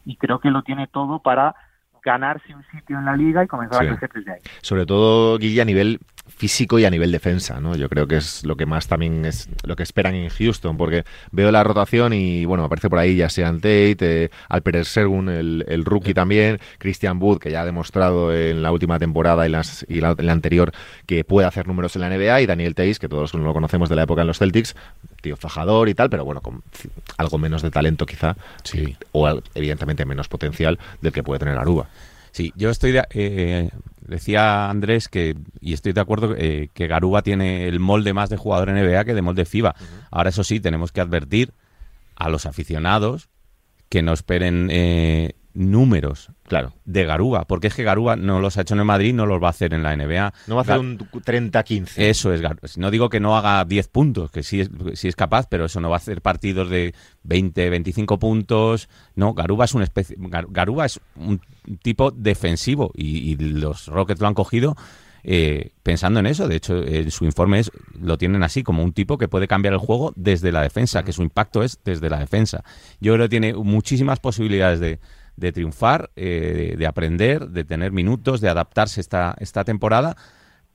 Y 0.04 0.16
creo 0.16 0.40
que 0.40 0.50
lo 0.50 0.62
tiene 0.62 0.86
todo 0.86 1.20
para 1.20 1.54
ganarse 2.04 2.54
un 2.54 2.64
sitio 2.72 2.98
en 2.98 3.04
la 3.04 3.16
liga 3.16 3.44
y 3.44 3.46
comenzar 3.46 3.84
a 3.84 3.88
crecer 3.88 4.10
desde 4.12 4.32
ahí. 4.32 4.40
Sobre 4.60 4.86
todo, 4.86 5.38
Guille, 5.38 5.62
a 5.62 5.64
nivel 5.64 6.00
físico 6.26 6.78
y 6.78 6.84
a 6.84 6.90
nivel 6.90 7.12
defensa, 7.12 7.60
¿no? 7.60 7.76
Yo 7.76 7.88
creo 7.88 8.06
que 8.06 8.16
es 8.16 8.44
lo 8.44 8.56
que 8.56 8.66
más 8.66 8.88
también 8.88 9.24
es 9.24 9.48
lo 9.64 9.76
que 9.76 9.82
esperan 9.82 10.14
en 10.14 10.28
Houston, 10.28 10.76
porque 10.76 11.04
veo 11.30 11.50
la 11.52 11.62
rotación 11.62 12.12
y, 12.12 12.44
bueno, 12.44 12.64
aparece 12.64 12.88
por 12.90 12.98
ahí 12.98 13.16
ya 13.16 13.28
sean 13.28 13.56
Tate, 13.56 14.24
eh, 14.24 14.30
Alper 14.48 14.84
Sergun, 14.84 15.28
el, 15.28 15.64
el 15.68 15.84
rookie 15.84 16.14
también, 16.14 16.58
Christian 16.78 17.18
Wood, 17.20 17.38
que 17.38 17.50
ya 17.50 17.62
ha 17.62 17.64
demostrado 17.64 18.34
en 18.34 18.62
la 18.62 18.72
última 18.72 18.98
temporada 18.98 19.46
y, 19.46 19.50
las, 19.50 19.86
y 19.88 20.00
la, 20.00 20.10
anterior 20.10 20.72
que 21.06 21.24
puede 21.24 21.46
hacer 21.46 21.68
números 21.68 21.94
en 21.96 22.02
la 22.02 22.08
NBA, 22.08 22.42
y 22.42 22.46
Daniel 22.46 22.74
Tays, 22.74 22.98
que 22.98 23.08
todos 23.08 23.34
lo 23.34 23.52
conocemos 23.52 23.88
de 23.88 23.96
la 23.96 24.02
época 24.02 24.22
en 24.22 24.26
los 24.26 24.38
Celtics, 24.38 24.74
tío 25.22 25.36
fajador 25.36 25.88
y 25.88 25.94
tal, 25.94 26.10
pero 26.10 26.26
bueno, 26.26 26.42
con 26.42 26.62
algo 27.16 27.38
menos 27.38 27.62
de 27.62 27.70
talento 27.70 28.04
quizá, 28.04 28.36
sí. 28.64 28.96
o 29.12 29.40
evidentemente 29.54 30.04
menos 30.04 30.28
potencial 30.28 30.78
del 31.00 31.12
que 31.12 31.22
puede 31.22 31.38
tener 31.38 31.56
Aruba. 31.56 31.88
Sí, 32.32 32.52
yo 32.56 32.70
estoy 32.70 32.92
de, 32.92 33.04
eh, 33.10 33.70
decía 34.00 34.70
Andrés 34.70 35.08
que, 35.08 35.36
y 35.60 35.74
estoy 35.74 35.92
de 35.92 36.00
acuerdo, 36.00 36.34
eh, 36.36 36.68
que 36.74 36.86
Garuba 36.86 37.22
tiene 37.22 37.68
el 37.68 37.78
molde 37.78 38.12
más 38.12 38.30
de 38.30 38.36
jugador 38.36 38.70
NBA 38.70 39.04
que 39.04 39.14
de 39.14 39.22
molde 39.22 39.44
FIBA. 39.44 39.74
Ahora, 40.10 40.30
eso 40.30 40.42
sí, 40.44 40.60
tenemos 40.60 40.92
que 40.92 41.00
advertir 41.00 41.52
a 42.16 42.28
los 42.28 42.46
aficionados 42.46 43.28
que 43.88 44.02
no 44.02 44.12
esperen 44.12 44.68
eh, 44.70 45.34
números 45.54 46.30
claro. 46.46 46.74
de 46.84 47.04
Garuba, 47.04 47.46
porque 47.46 47.68
es 47.68 47.74
que 47.74 47.82
Garuba 47.82 48.16
no 48.16 48.40
los 48.40 48.56
ha 48.56 48.62
hecho 48.62 48.74
en 48.74 48.80
el 48.80 48.86
Madrid, 48.86 49.14
no 49.14 49.26
los 49.26 49.42
va 49.42 49.48
a 49.48 49.50
hacer 49.50 49.74
en 49.74 49.82
la 49.82 49.96
NBA. 49.96 50.32
No 50.46 50.54
va 50.54 50.60
a 50.60 50.64
hacer 50.64 50.78
un 50.78 50.98
30-15. 50.98 51.92
Eso 51.96 52.32
es, 52.32 52.42
no 52.78 52.90
digo 52.90 53.08
que 53.08 53.20
no 53.20 53.36
haga 53.36 53.64
10 53.64 53.88
puntos, 53.88 54.30
que 54.30 54.42
sí 54.42 54.60
es, 54.60 54.70
sí 54.94 55.08
es 55.08 55.16
capaz, 55.16 55.46
pero 55.48 55.66
eso 55.66 55.80
no 55.80 55.90
va 55.90 55.96
a 55.96 55.98
hacer 55.98 56.22
partidos 56.22 56.70
de 56.70 56.94
20, 57.24 57.70
25 57.70 58.18
puntos. 58.18 58.88
No, 59.14 59.34
Garuba 59.34 59.64
es 59.64 59.74
un 59.74 59.82
especie, 59.82 60.16
Garuba 60.18 60.86
es 60.86 61.00
un 61.16 61.40
tipo 61.82 62.10
defensivo 62.10 62.90
y, 62.94 63.36
los 63.36 63.86
Rockets 63.86 64.20
lo 64.20 64.28
han 64.28 64.34
cogido 64.34 64.76
eh, 65.24 65.70
pensando 65.82 66.20
en 66.20 66.26
eso. 66.26 66.48
De 66.48 66.56
hecho, 66.56 66.82
en 66.82 67.10
su 67.10 67.24
informe 67.24 67.60
es, 67.60 67.70
lo 68.00 68.18
tienen 68.18 68.42
así, 68.42 68.62
como 68.62 68.82
un 68.82 68.92
tipo 68.92 69.18
que 69.18 69.28
puede 69.28 69.48
cambiar 69.48 69.74
el 69.74 69.80
juego 69.80 70.12
desde 70.16 70.52
la 70.52 70.62
defensa, 70.62 71.04
que 71.04 71.12
su 71.12 71.22
impacto 71.22 71.62
es 71.62 71.80
desde 71.84 72.10
la 72.10 72.18
defensa. 72.18 72.64
Yo 73.00 73.14
creo 73.14 73.26
que 73.26 73.30
tiene 73.30 73.54
muchísimas 73.54 74.20
posibilidades 74.20 74.80
de, 74.80 74.98
de 75.42 75.52
triunfar, 75.52 76.10
eh, 76.16 76.76
de 76.78 76.86
aprender, 76.86 77.48
de 77.48 77.64
tener 77.64 77.92
minutos, 77.92 78.40
de 78.40 78.48
adaptarse 78.48 79.00
esta, 79.00 79.34
esta 79.38 79.64
temporada. 79.64 80.16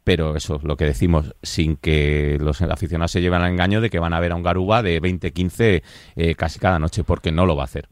Pero 0.04 0.36
eso, 0.36 0.60
lo 0.64 0.78
que 0.78 0.86
decimos, 0.86 1.36
sin 1.42 1.76
que 1.76 2.38
los 2.40 2.62
aficionados 2.62 3.12
se 3.12 3.22
lleven 3.22 3.42
al 3.42 3.52
engaño 3.52 3.82
de 3.82 3.90
que 3.90 4.00
van 4.00 4.14
a 4.14 4.20
ver 4.20 4.32
a 4.32 4.36
un 4.36 4.44
Garuba 4.44 4.84
de 4.84 5.02
20-15 5.02 5.84
eh, 6.16 6.36
casi 6.36 6.60
cada 6.60 6.80
noche, 6.80 7.04
porque 7.04 7.32
no 7.32 7.46
lo 7.46 7.56
va 7.56 7.64
a 7.64 7.66
hacer. 7.66 7.90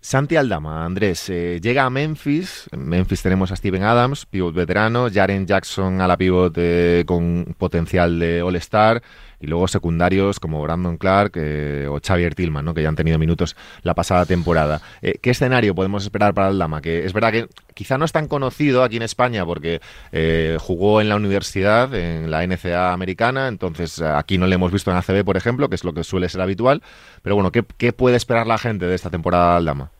Santi 0.00 0.36
Aldama, 0.36 0.84
Andrés, 0.84 1.28
eh, 1.28 1.58
llega 1.60 1.84
a 1.84 1.90
Memphis. 1.90 2.68
En 2.72 2.88
Memphis 2.88 3.22
tenemos 3.22 3.50
a 3.50 3.56
Steven 3.56 3.82
Adams, 3.82 4.26
pivot 4.26 4.54
veterano, 4.54 5.10
Jaren 5.12 5.46
Jackson 5.46 6.00
a 6.00 6.06
la 6.06 6.16
pivot 6.16 6.56
con 7.04 7.54
potencial 7.58 8.18
de 8.18 8.40
All-Star 8.40 9.02
y 9.40 9.46
luego 9.46 9.68
secundarios 9.68 10.40
como 10.40 10.62
Brandon 10.62 10.96
Clark 10.96 11.32
eh, 11.36 11.86
o 11.88 11.98
Xavier 12.04 12.34
Tillman, 12.34 12.64
¿no? 12.64 12.74
que 12.74 12.82
ya 12.82 12.88
han 12.88 12.96
tenido 12.96 13.18
minutos 13.18 13.56
la 13.82 13.94
pasada 13.94 14.26
temporada. 14.26 14.80
Eh, 15.02 15.18
¿Qué 15.22 15.30
escenario 15.30 15.74
podemos 15.74 16.02
esperar 16.02 16.34
para 16.34 16.48
el 16.48 16.58
Dama? 16.58 16.80
Que 16.80 17.04
es 17.04 17.12
verdad 17.12 17.32
que 17.32 17.46
quizá 17.74 17.98
no 17.98 18.04
es 18.04 18.12
tan 18.12 18.28
conocido 18.28 18.82
aquí 18.82 18.96
en 18.96 19.02
España 19.02 19.44
porque 19.46 19.80
eh, 20.12 20.56
jugó 20.60 21.00
en 21.00 21.08
la 21.08 21.16
universidad, 21.16 21.94
en 21.94 22.30
la 22.30 22.46
NCA 22.46 22.92
americana, 22.92 23.48
entonces 23.48 24.00
aquí 24.02 24.38
no 24.38 24.46
le 24.46 24.56
hemos 24.56 24.72
visto 24.72 24.90
en 24.90 24.96
ACB, 24.96 25.24
por 25.24 25.36
ejemplo, 25.36 25.68
que 25.68 25.76
es 25.76 25.84
lo 25.84 25.92
que 25.92 26.04
suele 26.04 26.28
ser 26.28 26.40
habitual. 26.40 26.82
Pero 27.22 27.36
bueno, 27.36 27.52
¿qué, 27.52 27.64
qué 27.76 27.92
puede 27.92 28.16
esperar 28.16 28.46
la 28.46 28.58
gente 28.58 28.86
de 28.86 28.94
esta 28.94 29.10
temporada 29.10 29.56
al 29.56 29.64
Dama? 29.64 29.90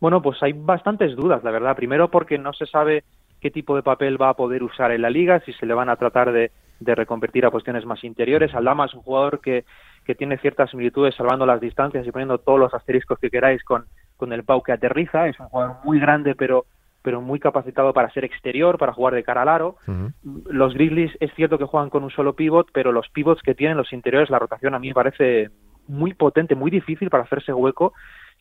Bueno, 0.00 0.20
pues 0.20 0.42
hay 0.42 0.52
bastantes 0.52 1.16
dudas, 1.16 1.42
la 1.44 1.50
verdad. 1.50 1.76
Primero 1.76 2.10
porque 2.10 2.36
no 2.36 2.52
se 2.52 2.66
sabe 2.66 3.04
qué 3.40 3.50
tipo 3.50 3.76
de 3.76 3.82
papel 3.82 4.20
va 4.20 4.30
a 4.30 4.34
poder 4.34 4.62
usar 4.62 4.90
en 4.90 5.02
la 5.02 5.10
liga, 5.10 5.40
si 5.40 5.52
se 5.52 5.66
le 5.66 5.74
van 5.74 5.88
a 5.88 5.96
tratar 5.96 6.32
de 6.32 6.50
de 6.84 6.94
reconvertir 6.94 7.44
a 7.46 7.50
posiciones 7.50 7.84
más 7.84 8.04
interiores. 8.04 8.54
Aldama 8.54 8.86
es 8.86 8.94
un 8.94 9.02
jugador 9.02 9.40
que, 9.40 9.64
que 10.04 10.14
tiene 10.14 10.38
ciertas 10.38 10.70
similitudes 10.70 11.14
salvando 11.14 11.46
las 11.46 11.60
distancias 11.60 12.06
y 12.06 12.12
poniendo 12.12 12.38
todos 12.38 12.60
los 12.60 12.74
asteriscos 12.74 13.18
que 13.18 13.30
queráis 13.30 13.62
con, 13.64 13.86
con 14.16 14.32
el 14.32 14.44
Pau 14.44 14.62
que 14.62 14.72
aterriza. 14.72 15.28
Es 15.28 15.38
un 15.40 15.46
jugador 15.46 15.76
muy 15.84 15.98
grande, 15.98 16.34
pero 16.34 16.66
pero 17.04 17.20
muy 17.20 17.38
capacitado 17.38 17.92
para 17.92 18.10
ser 18.12 18.24
exterior, 18.24 18.78
para 18.78 18.94
jugar 18.94 19.12
de 19.12 19.22
cara 19.22 19.42
al 19.42 19.48
aro. 19.50 19.76
Los 20.22 20.72
Grizzlies 20.72 21.12
es 21.20 21.34
cierto 21.34 21.58
que 21.58 21.66
juegan 21.66 21.90
con 21.90 22.02
un 22.02 22.08
solo 22.08 22.34
pivot, 22.34 22.68
pero 22.72 22.92
los 22.92 23.10
pivots 23.10 23.42
que 23.42 23.54
tienen 23.54 23.76
los 23.76 23.92
interiores, 23.92 24.30
la 24.30 24.38
rotación 24.38 24.74
a 24.74 24.78
mí 24.78 24.88
me 24.88 24.94
parece 24.94 25.50
muy 25.86 26.14
potente, 26.14 26.54
muy 26.54 26.70
difícil 26.70 27.10
para 27.10 27.24
hacerse 27.24 27.52
hueco 27.52 27.92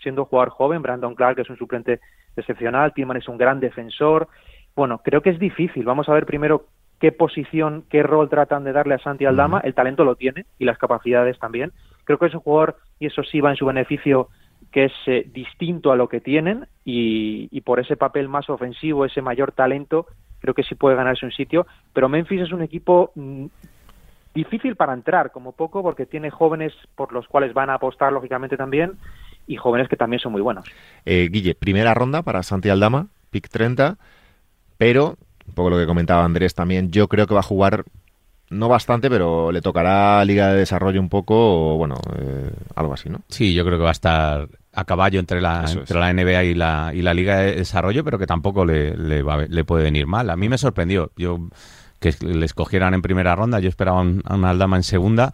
siendo 0.01 0.23
jugador 0.23 0.49
joven. 0.49 0.81
Brandon 0.81 1.13
Clark 1.13 1.39
es 1.39 1.49
un 1.49 1.57
suplente 1.57 1.99
excepcional, 2.37 2.93
Tillman 2.93 3.17
es 3.17 3.27
un 3.27 3.37
gran 3.37 3.59
defensor. 3.59 4.29
Bueno, 4.77 5.01
creo 5.03 5.21
que 5.21 5.31
es 5.31 5.39
difícil. 5.39 5.83
Vamos 5.83 6.07
a 6.07 6.13
ver 6.13 6.25
primero 6.25 6.67
qué 7.03 7.11
posición, 7.11 7.83
qué 7.89 8.01
rol 8.01 8.29
tratan 8.29 8.63
de 8.63 8.71
darle 8.71 8.93
a 8.95 8.99
Santi 8.99 9.25
Aldama. 9.25 9.59
El 9.59 9.73
talento 9.73 10.05
lo 10.05 10.15
tiene 10.15 10.45
y 10.57 10.63
las 10.63 10.77
capacidades 10.77 11.37
también. 11.37 11.73
Creo 12.05 12.17
que 12.17 12.27
es 12.27 12.33
un 12.33 12.39
jugador, 12.39 12.77
y 12.97 13.07
eso 13.07 13.23
sí 13.23 13.41
va 13.41 13.49
en 13.49 13.57
su 13.57 13.65
beneficio, 13.65 14.29
que 14.71 14.85
es 14.85 14.93
eh, 15.07 15.29
distinto 15.33 15.91
a 15.91 15.97
lo 15.97 16.07
que 16.07 16.21
tienen 16.21 16.65
y, 16.85 17.59
por 17.65 17.81
ese 17.81 17.97
papel 17.97 18.29
más 18.29 18.49
ofensivo, 18.49 19.03
ese 19.03 19.21
mayor 19.21 19.51
talento, 19.51 20.07
creo 20.39 20.53
que 20.53 20.63
sí 20.63 20.75
puede 20.75 20.95
ganarse 20.95 21.25
un 21.25 21.33
sitio. 21.33 21.67
Pero 21.91 22.07
Memphis 22.07 22.43
es 22.43 22.53
un 22.53 22.61
equipo 22.61 23.11
mm, 23.15 23.47
difícil 24.33 24.77
para 24.77 24.93
entrar, 24.93 25.33
como 25.33 25.51
poco, 25.51 25.83
porque 25.83 26.05
tiene 26.05 26.29
jóvenes 26.31 26.71
por 26.95 27.11
los 27.11 27.27
cuales 27.27 27.53
van 27.53 27.69
a 27.69 27.73
apostar, 27.73 28.13
lógicamente, 28.13 28.55
también, 28.55 28.93
y 29.45 29.57
jóvenes 29.57 29.89
que 29.89 29.97
también 29.97 30.21
son 30.21 30.31
muy 30.31 30.41
buenos. 30.41 30.63
Eh, 31.05 31.27
Guille, 31.29 31.53
primera 31.53 31.93
ronda 31.93 32.21
para 32.21 32.43
Santi 32.43 32.69
Aldama, 32.69 33.07
pick 33.29 33.49
30, 33.49 33.97
pero 34.77 35.17
un 35.53 35.55
poco 35.55 35.69
lo 35.69 35.77
que 35.77 35.85
comentaba 35.85 36.25
Andrés 36.25 36.55
también, 36.55 36.89
yo 36.89 37.07
creo 37.07 37.27
que 37.27 37.35
va 37.35 37.41
a 37.41 37.43
jugar 37.43 37.85
no 38.49 38.69
bastante, 38.69 39.07
pero 39.07 39.51
le 39.51 39.61
tocará 39.61 40.25
Liga 40.25 40.49
de 40.51 40.57
Desarrollo 40.57 40.99
un 40.99 41.09
poco, 41.09 41.73
o 41.73 41.77
bueno, 41.77 41.95
eh, 42.17 42.51
algo 42.75 42.93
así, 42.93 43.07
¿no? 43.07 43.21
Sí, 43.29 43.53
yo 43.53 43.63
creo 43.63 43.77
que 43.77 43.83
va 43.83 43.89
a 43.89 43.93
estar 43.93 44.47
a 44.73 44.85
caballo 44.85 45.19
entre 45.19 45.41
la, 45.41 45.65
entre 45.71 45.99
la 45.99 46.11
NBA 46.11 46.43
y 46.45 46.53
la, 46.55 46.91
y 46.91 47.03
la 47.03 47.13
Liga 47.13 47.37
de 47.37 47.55
Desarrollo, 47.55 48.03
pero 48.03 48.17
que 48.17 48.25
tampoco 48.25 48.65
le, 48.65 48.97
le, 48.97 49.23
le, 49.47 49.63
puede 49.63 49.83
venir 49.83 50.07
mal. 50.07 50.31
A 50.31 50.35
mí 50.35 50.49
me 50.49 50.57
sorprendió 50.57 51.11
yo 51.17 51.37
que 51.99 52.15
le 52.21 52.45
escogieran 52.45 52.95
en 52.95 53.03
primera 53.03 53.35
ronda, 53.35 53.59
yo 53.59 53.69
esperaba 53.69 53.99
a 53.99 54.01
un 54.01 54.45
Aldama 54.45 54.77
en 54.77 54.83
segunda, 54.83 55.33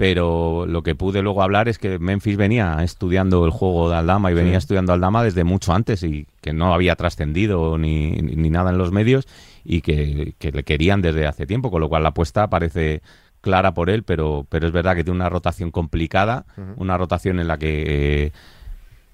pero 0.00 0.64
lo 0.66 0.82
que 0.82 0.94
pude 0.94 1.20
luego 1.20 1.42
hablar 1.42 1.68
es 1.68 1.76
que 1.76 1.98
Memphis 1.98 2.38
venía 2.38 2.78
estudiando 2.82 3.44
el 3.44 3.50
juego 3.50 3.90
de 3.90 3.96
Aldama 3.96 4.30
y 4.30 4.34
venía 4.34 4.56
estudiando 4.56 4.94
Aldama 4.94 5.22
desde 5.22 5.44
mucho 5.44 5.74
antes 5.74 6.02
y 6.04 6.26
que 6.40 6.54
no 6.54 6.72
había 6.72 6.96
trascendido 6.96 7.76
ni, 7.76 8.12
ni, 8.12 8.48
nada 8.48 8.70
en 8.70 8.78
los 8.78 8.92
medios 8.92 9.28
y 9.62 9.82
que, 9.82 10.34
le 10.40 10.62
querían 10.62 11.02
desde 11.02 11.26
hace 11.26 11.46
tiempo, 11.46 11.70
con 11.70 11.82
lo 11.82 11.90
cual 11.90 12.04
la 12.04 12.08
apuesta 12.08 12.48
parece 12.48 13.02
clara 13.42 13.74
por 13.74 13.90
él, 13.90 14.02
pero, 14.02 14.46
pero 14.48 14.66
es 14.66 14.72
verdad 14.72 14.96
que 14.96 15.04
tiene 15.04 15.16
una 15.16 15.28
rotación 15.28 15.70
complicada, 15.70 16.46
una 16.76 16.96
rotación 16.96 17.38
en 17.38 17.48
la 17.48 17.58
que... 17.58 17.84
Eh, 17.86 18.32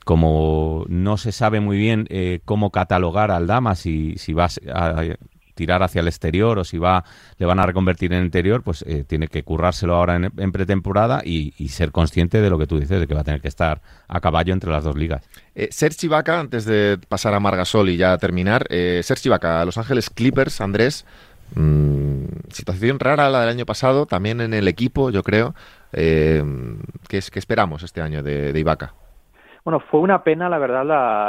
como 0.05 0.85
no 0.87 1.17
se 1.17 1.33
sabe 1.33 1.59
muy 1.59 1.79
bien 1.79 2.07
eh, 2.11 2.39
cómo 2.45 2.71
catalogar 2.71 3.33
a 3.33 3.39
Aldama, 3.39 3.75
si, 3.75 4.15
si 4.19 4.35
va 4.35 4.47
a, 4.73 5.03
tirar 5.57 5.83
hacia 5.83 6.01
el 6.01 6.07
exterior 6.07 6.59
o 6.61 6.65
si 6.65 6.79
va 6.79 7.03
le 7.39 7.47
van 7.47 7.59
a 7.59 7.67
reconvertir 7.67 8.13
en 8.13 8.23
interior, 8.23 8.63
pues 8.63 8.83
eh, 8.87 9.03
tiene 9.05 9.27
que 9.27 9.43
currárselo 9.43 9.97
ahora 9.97 10.17
en, 10.17 10.53
pretemporada 10.53 11.23
y, 11.25 11.51
ser 11.69 11.91
consciente 11.91 12.41
de 12.41 12.49
lo 12.49 12.59
que 12.59 12.67
tú 12.67 12.79
dices, 12.79 13.01
de 13.01 13.07
que 13.07 13.15
va 13.15 13.23
a 13.23 13.25
tener 13.25 13.41
que 13.41 13.49
estar 13.49 13.81
a 14.07 14.21
caballo 14.21 14.53
entre 14.53 14.71
las 14.71 14.85
dos 14.85 14.97
ligas. 14.97 15.29
Eh, 15.55 15.69
Sergi 15.73 16.07
Vaca, 16.07 16.39
antes 16.39 16.65
de 16.65 16.99
pasar 17.09 17.35
a 17.35 17.41
Margasol 17.41 17.89
y 17.89 17.97
ya 17.97 18.17
terminar, 18.19 18.67
eh, 18.71 19.01
Sergi 19.03 19.29
Vaca, 19.29 19.65
Los 19.65 19.79
Ángeles 19.79 20.09
Clippers, 20.11 20.61
Andrés, 20.61 21.05
mm, 21.55 22.25
situación 22.51 23.01
rara 23.01 23.29
la 23.29 23.41
del 23.41 23.49
año 23.51 23.67
pasado, 23.67 24.07
también 24.07 24.41
en 24.41 24.55
el 24.55 24.69
equipo, 24.69 25.11
yo 25.11 25.23
creo. 25.23 25.55
Eh, 25.93 26.43
¿qué, 27.09 27.19
es, 27.19 27.31
esperamos 27.35 27.83
este 27.83 28.01
año 28.01 28.23
de, 28.23 28.53
de 28.53 28.61
Ibaka? 28.61 28.95
Bueno, 29.67 29.81
fue 29.81 29.99
una 29.99 30.23
pena, 30.23 30.49
la 30.49 30.59
verdad, 30.59 30.85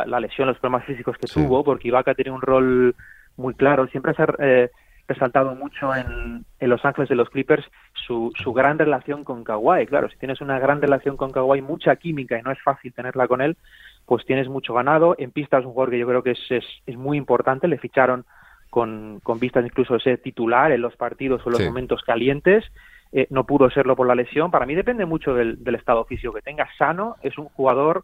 la, 0.05 0.19
lesión, 0.19 0.47
los 0.47 0.59
problemas 0.59 0.85
físicos 0.85 1.17
que 1.17 1.25
tuvo, 1.25 1.63
porque 1.63 1.87
Ibaka 1.87 2.13
tenía 2.13 2.31
un 2.31 2.41
rol 2.41 2.95
muy 3.37 3.53
claro. 3.53 3.87
Siempre 3.87 4.13
se 4.13 4.23
ha 4.23 4.27
eh, 4.39 4.69
resaltado 5.07 5.55
mucho 5.55 5.95
en, 5.95 6.45
en, 6.59 6.69
Los 6.69 6.83
Ángeles 6.83 7.09
de 7.09 7.15
los 7.15 7.29
Clippers 7.29 7.65
su, 7.93 8.31
su 8.35 8.53
gran 8.53 8.77
relación 8.77 9.23
con 9.23 9.43
Kawhi. 9.43 9.85
Claro, 9.85 10.09
si 10.09 10.17
tienes 10.17 10.41
una 10.41 10.59
gran 10.59 10.81
relación 10.81 11.15
con 11.15 11.31
Kawhi, 11.31 11.61
mucha 11.61 11.95
química 11.95 12.37
y 12.37 12.41
no 12.41 12.51
es 12.51 12.61
fácil 12.61 12.93
tenerla 12.93 13.27
con 13.27 13.41
él, 13.41 13.57
pues 14.05 14.25
tienes 14.25 14.49
mucho 14.49 14.73
ganado. 14.73 15.15
En 15.17 15.31
pista 15.31 15.59
es 15.59 15.65
un 15.65 15.71
jugador 15.71 15.91
que 15.91 15.99
yo 15.99 16.07
creo 16.07 16.23
que 16.23 16.31
es, 16.31 16.63
es, 16.85 16.97
muy 16.97 17.17
importante. 17.17 17.67
Le 17.67 17.77
ficharon 17.77 18.25
con, 18.69 19.19
con 19.23 19.39
vistas 19.39 19.65
incluso 19.65 19.93
de 19.93 20.01
ser 20.01 20.17
titular 20.19 20.71
en 20.71 20.81
los 20.81 20.95
partidos 20.95 21.41
o 21.45 21.49
en 21.49 21.53
los 21.53 21.65
momentos 21.65 22.01
calientes. 22.03 22.65
Eh, 23.13 23.27
no 23.29 23.45
pudo 23.45 23.69
serlo 23.69 23.95
por 23.95 24.07
la 24.07 24.15
lesión. 24.15 24.51
Para 24.51 24.65
mí 24.65 24.75
depende 24.75 25.05
mucho 25.05 25.33
del, 25.33 25.63
del 25.63 25.75
estado 25.75 26.03
físico 26.05 26.33
que 26.33 26.41
tenga. 26.41 26.67
Sano 26.77 27.15
es 27.21 27.37
un 27.37 27.45
jugador 27.45 28.03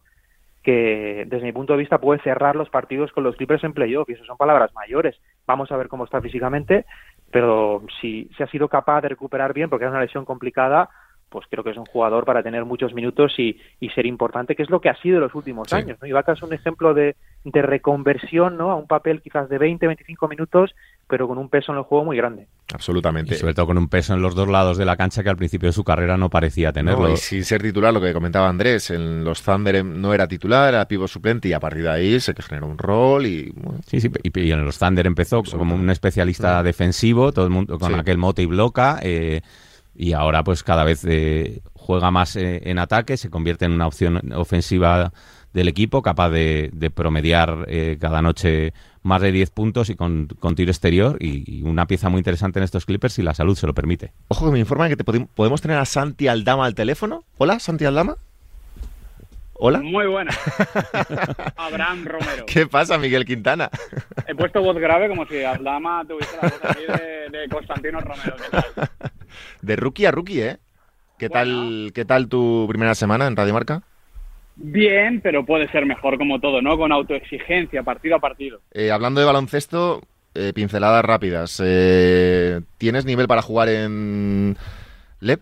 que 0.63 1.25
desde 1.27 1.45
mi 1.45 1.51
punto 1.51 1.73
de 1.73 1.79
vista 1.79 1.99
puede 1.99 2.21
cerrar 2.21 2.55
los 2.55 2.69
partidos 2.69 3.11
con 3.11 3.23
los 3.23 3.35
Clippers 3.35 3.63
en 3.65 3.73
playoff 3.73 4.09
y 4.09 4.13
eso 4.13 4.23
son 4.23 4.37
palabras 4.37 4.73
mayores. 4.73 5.19
Vamos 5.45 5.71
a 5.71 5.77
ver 5.77 5.89
cómo 5.89 6.05
está 6.05 6.21
físicamente, 6.21 6.85
pero 7.31 7.83
si 7.99 8.29
se 8.37 8.43
ha 8.43 8.47
sido 8.47 8.69
capaz 8.69 9.01
de 9.01 9.09
recuperar 9.09 9.53
bien 9.53 9.69
porque 9.69 9.85
es 9.85 9.91
una 9.91 10.01
lesión 10.01 10.23
complicada, 10.23 10.89
pues 11.33 11.47
creo 11.49 11.63
que 11.63 11.71
es 11.71 11.77
un 11.77 11.87
jugador 11.87 12.25
para 12.25 12.43
tener 12.43 12.63
muchos 12.63 12.93
minutos 12.93 13.33
y, 13.39 13.57
ser 13.95 14.05
importante, 14.05 14.55
que 14.55 14.61
es 14.61 14.69
lo 14.69 14.79
que 14.79 14.89
ha 14.89 14.95
sido 15.01 15.15
en 15.15 15.23
los 15.23 15.33
últimos 15.33 15.73
años. 15.73 15.97
¿no? 15.99 16.07
Ibaka 16.07 16.33
es 16.33 16.43
un 16.43 16.53
ejemplo 16.53 16.93
de, 16.93 17.15
de 17.43 17.61
reconversión 17.63 18.55
¿no? 18.55 18.69
a 18.69 18.75
un 18.75 18.85
papel 18.85 19.21
quizás 19.21 19.49
de 19.49 19.57
20, 19.57 19.87
25 19.87 20.27
minutos 20.27 20.75
pero 21.07 21.27
con 21.27 21.37
un 21.37 21.49
peso 21.49 21.71
en 21.71 21.77
el 21.77 21.83
juego 21.83 22.05
muy 22.05 22.17
grande. 22.17 22.47
Absolutamente. 22.73 23.35
Y 23.35 23.37
sobre 23.37 23.53
todo 23.53 23.67
con 23.67 23.77
un 23.77 23.87
peso 23.87 24.13
en 24.13 24.21
los 24.21 24.35
dos 24.35 24.47
lados 24.47 24.77
de 24.77 24.85
la 24.85 24.95
cancha 24.95 25.21
que 25.21 25.29
al 25.29 25.37
principio 25.37 25.69
de 25.69 25.73
su 25.73 25.83
carrera 25.83 26.17
no 26.17 26.29
parecía 26.29 26.71
tenerlo. 26.71 27.11
y 27.11 27.17
sin 27.17 27.43
ser 27.43 27.61
titular, 27.61 27.93
lo 27.93 28.01
que 28.01 28.13
comentaba 28.13 28.49
Andrés, 28.49 28.89
en 28.89 29.23
los 29.23 29.43
Thunder 29.43 29.83
no 29.83 30.13
era 30.13 30.27
titular, 30.27 30.73
era 30.73 30.87
pivo 30.87 31.07
suplente 31.07 31.49
y 31.49 31.53
a 31.53 31.59
partir 31.59 31.83
de 31.83 31.89
ahí 31.89 32.19
se 32.19 32.33
generó 32.41 32.67
un 32.67 32.77
rol 32.77 33.25
y... 33.25 33.53
Sí, 33.85 34.01
sí, 34.01 34.09
y, 34.23 34.51
en 34.51 34.65
los 34.65 34.79
Thunder 34.79 35.05
empezó 35.05 35.43
como 35.43 35.75
un 35.75 35.89
especialista 35.89 36.63
defensivo, 36.63 37.31
todo 37.31 37.45
el 37.45 37.51
mundo 37.51 37.77
con 37.77 37.93
aquel 37.93 38.17
mote 38.17 38.41
y 38.41 38.47
bloca, 38.47 38.99
eh, 39.03 39.41
y 39.95 40.13
ahora 40.13 40.43
pues 40.43 40.63
cada 40.63 40.83
vez 40.83 41.05
eh, 41.05 41.61
juega 41.73 42.11
más 42.11 42.35
eh, 42.35 42.61
en 42.65 42.79
ataque, 42.79 43.17
se 43.17 43.29
convierte 43.29 43.65
en 43.65 43.71
una 43.71 43.87
opción 43.87 44.31
ofensiva 44.33 45.13
del 45.53 45.67
equipo, 45.67 46.01
capaz 46.01 46.29
de, 46.31 46.91
promediar 46.95 47.67
cada 47.99 48.23
noche 48.23 48.73
más 49.03 49.21
de 49.21 49.31
10 49.31 49.51
puntos 49.51 49.89
y 49.89 49.95
con, 49.95 50.27
tiro 50.55 50.71
exterior 50.71 51.17
y, 51.19 51.61
una 51.61 51.85
pieza 51.85 52.09
muy 52.09 52.19
interesante 52.19 52.59
en 52.59 52.63
estos 52.63 52.85
Clippers 52.85 53.13
si 53.13 53.21
la 53.21 53.33
salud 53.33 53.55
se 53.55 53.67
lo 53.67 53.73
permite. 53.73 54.13
Ojo 54.29 54.45
que 54.45 54.51
me 54.51 54.59
informan 54.59 54.89
que 54.89 54.97
te 54.97 55.03
podemos 55.03 55.61
tener 55.61 55.77
a 55.77 55.85
Santi 55.85 56.27
Aldama 56.27 56.65
al 56.65 56.73
teléfono. 56.73 57.23
Hola, 57.37 57.59
Santi 57.59 57.85
Aldama. 57.85 58.15
Hola. 59.65 59.79
Muy 59.79 60.07
buena. 60.07 60.31
Abraham 61.55 62.05
Romero. 62.05 62.45
¿Qué 62.45 62.65
pasa, 62.65 62.97
Miguel 62.97 63.23
Quintana? 63.23 63.69
He 64.27 64.35
puesto 64.35 64.61
voz 64.61 64.75
grave 64.77 65.07
como 65.07 65.25
si 65.25 65.43
Aldama 65.43 66.03
tuviese 66.07 66.35
la 66.41 66.49
voz 66.49 66.59
aquí 66.63 66.81
de, 67.31 67.47
Constantino 67.49 67.99
Romero. 68.01 68.35
De 69.61 69.75
rookie 69.75 70.05
a 70.05 70.11
rookie, 70.11 70.41
¿eh? 70.41 70.57
¿Qué, 71.17 71.29
tal, 71.29 71.91
¿Qué 71.93 72.05
tal 72.05 72.27
tu 72.27 72.65
primera 72.67 72.95
semana 72.95 73.27
en 73.27 73.35
Radio 73.35 73.53
Marca? 73.53 73.83
Bien, 74.55 75.21
pero 75.21 75.45
puede 75.45 75.69
ser 75.71 75.85
mejor 75.85 76.17
como 76.17 76.39
todo, 76.39 76.61
¿no? 76.61 76.77
Con 76.77 76.91
autoexigencia, 76.91 77.83
partido 77.83 78.15
a 78.15 78.19
partido. 78.19 78.59
Eh, 78.71 78.91
hablando 78.91 79.19
de 79.19 79.25
baloncesto, 79.25 80.01
eh, 80.35 80.51
pinceladas 80.53 81.03
rápidas. 81.03 81.61
Eh, 81.63 82.61
¿Tienes 82.77 83.05
nivel 83.05 83.27
para 83.27 83.41
jugar 83.41 83.69
en 83.69 84.55
LEP? 85.21 85.41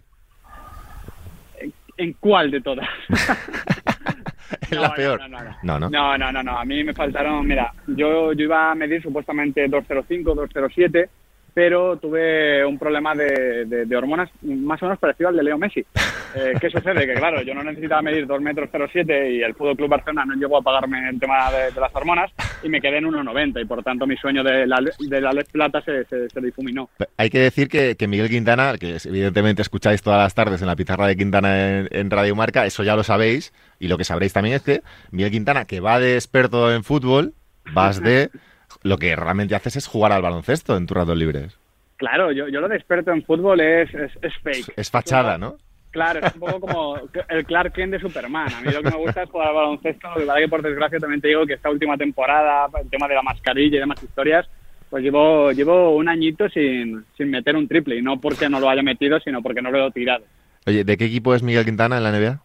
¿En, 1.97 2.13
cuál 2.13 2.51
de 2.51 2.61
todas? 2.61 2.87
en 4.71 4.81
la 4.81 4.93
peor. 4.93 5.19
No 5.29 5.79
no 5.79 5.89
no. 5.89 6.17
no 6.17 6.31
no. 6.31 6.43
no, 6.43 6.57
A 6.57 6.65
mí 6.65 6.83
me 6.83 6.93
faltaron, 6.93 7.45
mira, 7.45 7.73
yo, 7.87 8.33
yo 8.33 8.43
iba 8.43 8.71
a 8.71 8.75
medir 8.75 9.01
supuestamente 9.01 9.67
205, 9.67 10.35
207 10.35 11.09
pero 11.53 11.97
tuve 11.97 12.65
un 12.65 12.79
problema 12.79 13.13
de, 13.13 13.65
de, 13.65 13.97
hormonas 13.97 14.29
más 14.41 14.81
o 14.81 14.85
menos 14.85 14.99
parecido 14.99 15.29
al 15.29 15.35
de 15.35 15.43
Leo 15.43 15.57
Messi. 15.57 15.85
Eh, 16.33 16.53
¿Qué 16.61 16.69
sucede? 16.69 17.05
Que 17.05 17.13
claro, 17.15 17.41
yo 17.41 17.53
no 17.53 17.61
necesitaba 17.61 18.01
medir 18.01 18.25
2 18.25 18.41
metros 18.41 18.69
07 18.71 19.31
y 19.33 19.41
el 19.43 19.53
Fútbol 19.53 19.75
Club 19.75 19.89
Barcelona 19.89 20.23
no 20.23 20.33
llegó 20.35 20.59
a 20.59 20.61
pagarme 20.61 21.09
el 21.09 21.19
tema 21.19 21.51
de, 21.51 21.77
las 21.77 21.93
hormonas 21.93 22.31
y 22.63 22.69
me 22.69 22.79
quedé 22.79 22.99
en 22.99 23.03
1,90 23.03 23.61
y 23.61 23.65
por 23.65 23.83
tanto 23.83 24.07
mi 24.07 24.15
sueño 24.15 24.41
de 24.41 24.65
la, 24.65 24.79
de 24.97 25.19
la 25.19 25.33
LED 25.33 25.47
Plata 25.51 25.81
se, 25.81 26.05
se, 26.05 26.39
difuminó. 26.39 26.89
Hay 27.17 27.29
que 27.29 27.39
decir 27.39 27.67
que, 27.67 27.97
que, 27.97 28.07
Miguel 28.07 28.29
Quintana, 28.29 28.75
que 28.79 28.95
evidentemente 29.03 29.61
escucháis 29.61 30.01
todas 30.01 30.19
las 30.19 30.33
tardes 30.33 30.61
en 30.61 30.67
la 30.67 30.77
pizarra 30.77 31.05
de 31.05 31.17
Quintana 31.17 31.79
en, 31.79 31.89
en 31.91 32.09
Radio 32.09 32.33
Marca, 32.33 32.65
eso 32.65 32.83
ya 32.83 32.95
lo 32.95 33.03
sabéis 33.03 33.51
y 33.77 33.89
lo 33.89 33.97
que 33.97 34.05
sabréis 34.05 34.31
también 34.31 34.55
es 34.55 34.61
que 34.61 34.83
Miguel 35.11 35.31
Quintana, 35.31 35.65
que 35.65 35.81
va 35.81 35.99
de 35.99 36.13
experto 36.13 36.73
en 36.73 36.85
fútbol, 36.85 37.33
vas 37.73 38.01
de 38.01 38.29
lo 38.83 38.97
que 38.97 39.15
realmente 39.15 39.55
haces 39.55 39.75
es 39.75 39.87
jugar 39.87 40.11
al 40.11 40.21
baloncesto 40.21 40.75
en 40.75 40.85
tus 40.85 40.97
ratos 40.97 41.17
libres. 41.17 41.57
Claro, 41.97 42.31
yo, 42.31 42.47
yo 42.47 42.61
lo 42.61 42.67
de 42.67 42.77
experto 42.77 43.11
en 43.11 43.23
fútbol 43.23 43.61
es, 43.61 43.93
es, 43.93 44.33
fake. 44.41 44.73
Es 44.75 44.89
fachada, 44.89 45.37
¿no? 45.37 45.57
Claro, 45.91 46.19
es 46.25 46.33
un 46.33 46.39
poco 46.39 46.59
como 46.61 46.99
el 47.29 47.45
Clark 47.45 47.73
Kent 47.73 47.91
de 47.91 47.99
Superman. 47.99 48.51
A 48.51 48.61
mí 48.61 48.71
lo 48.71 48.81
que 48.81 48.89
me 48.89 48.97
gusta 48.97 49.23
es 49.23 49.29
jugar 49.29 49.49
al 49.49 49.55
baloncesto. 49.55 50.07
Lo 50.17 50.33
que 50.33 50.41
que, 50.41 50.47
por 50.47 50.61
desgracia, 50.61 50.99
también 50.99 51.21
te 51.21 51.27
digo 51.27 51.45
que 51.45 51.53
esta 51.53 51.69
última 51.69 51.97
temporada, 51.97 52.67
el 52.81 52.89
tema 52.89 53.07
de 53.07 53.15
la 53.15 53.21
mascarilla 53.21 53.77
y 53.77 53.79
demás 53.79 54.01
historias, 54.01 54.49
pues 54.89 55.03
llevo, 55.03 55.51
llevo 55.51 55.95
un 55.95 56.09
añito 56.09 56.49
sin, 56.49 57.05
sin 57.17 57.29
meter 57.29 57.55
un 57.55 57.67
triple. 57.67 57.97
Y 57.97 58.01
no 58.01 58.19
porque 58.19 58.49
no 58.49 58.59
lo 58.59 58.69
haya 58.69 58.81
metido, 58.81 59.19
sino 59.19 59.43
porque 59.43 59.61
no 59.61 59.69
lo 59.69 59.87
he 59.87 59.91
tirado. 59.91 60.23
Oye, 60.65 60.83
¿de 60.83 60.97
qué 60.97 61.05
equipo 61.05 61.35
es 61.35 61.43
Miguel 61.43 61.65
Quintana 61.65 61.97
en 61.97 62.03
la 62.03 62.11
NBA? 62.11 62.39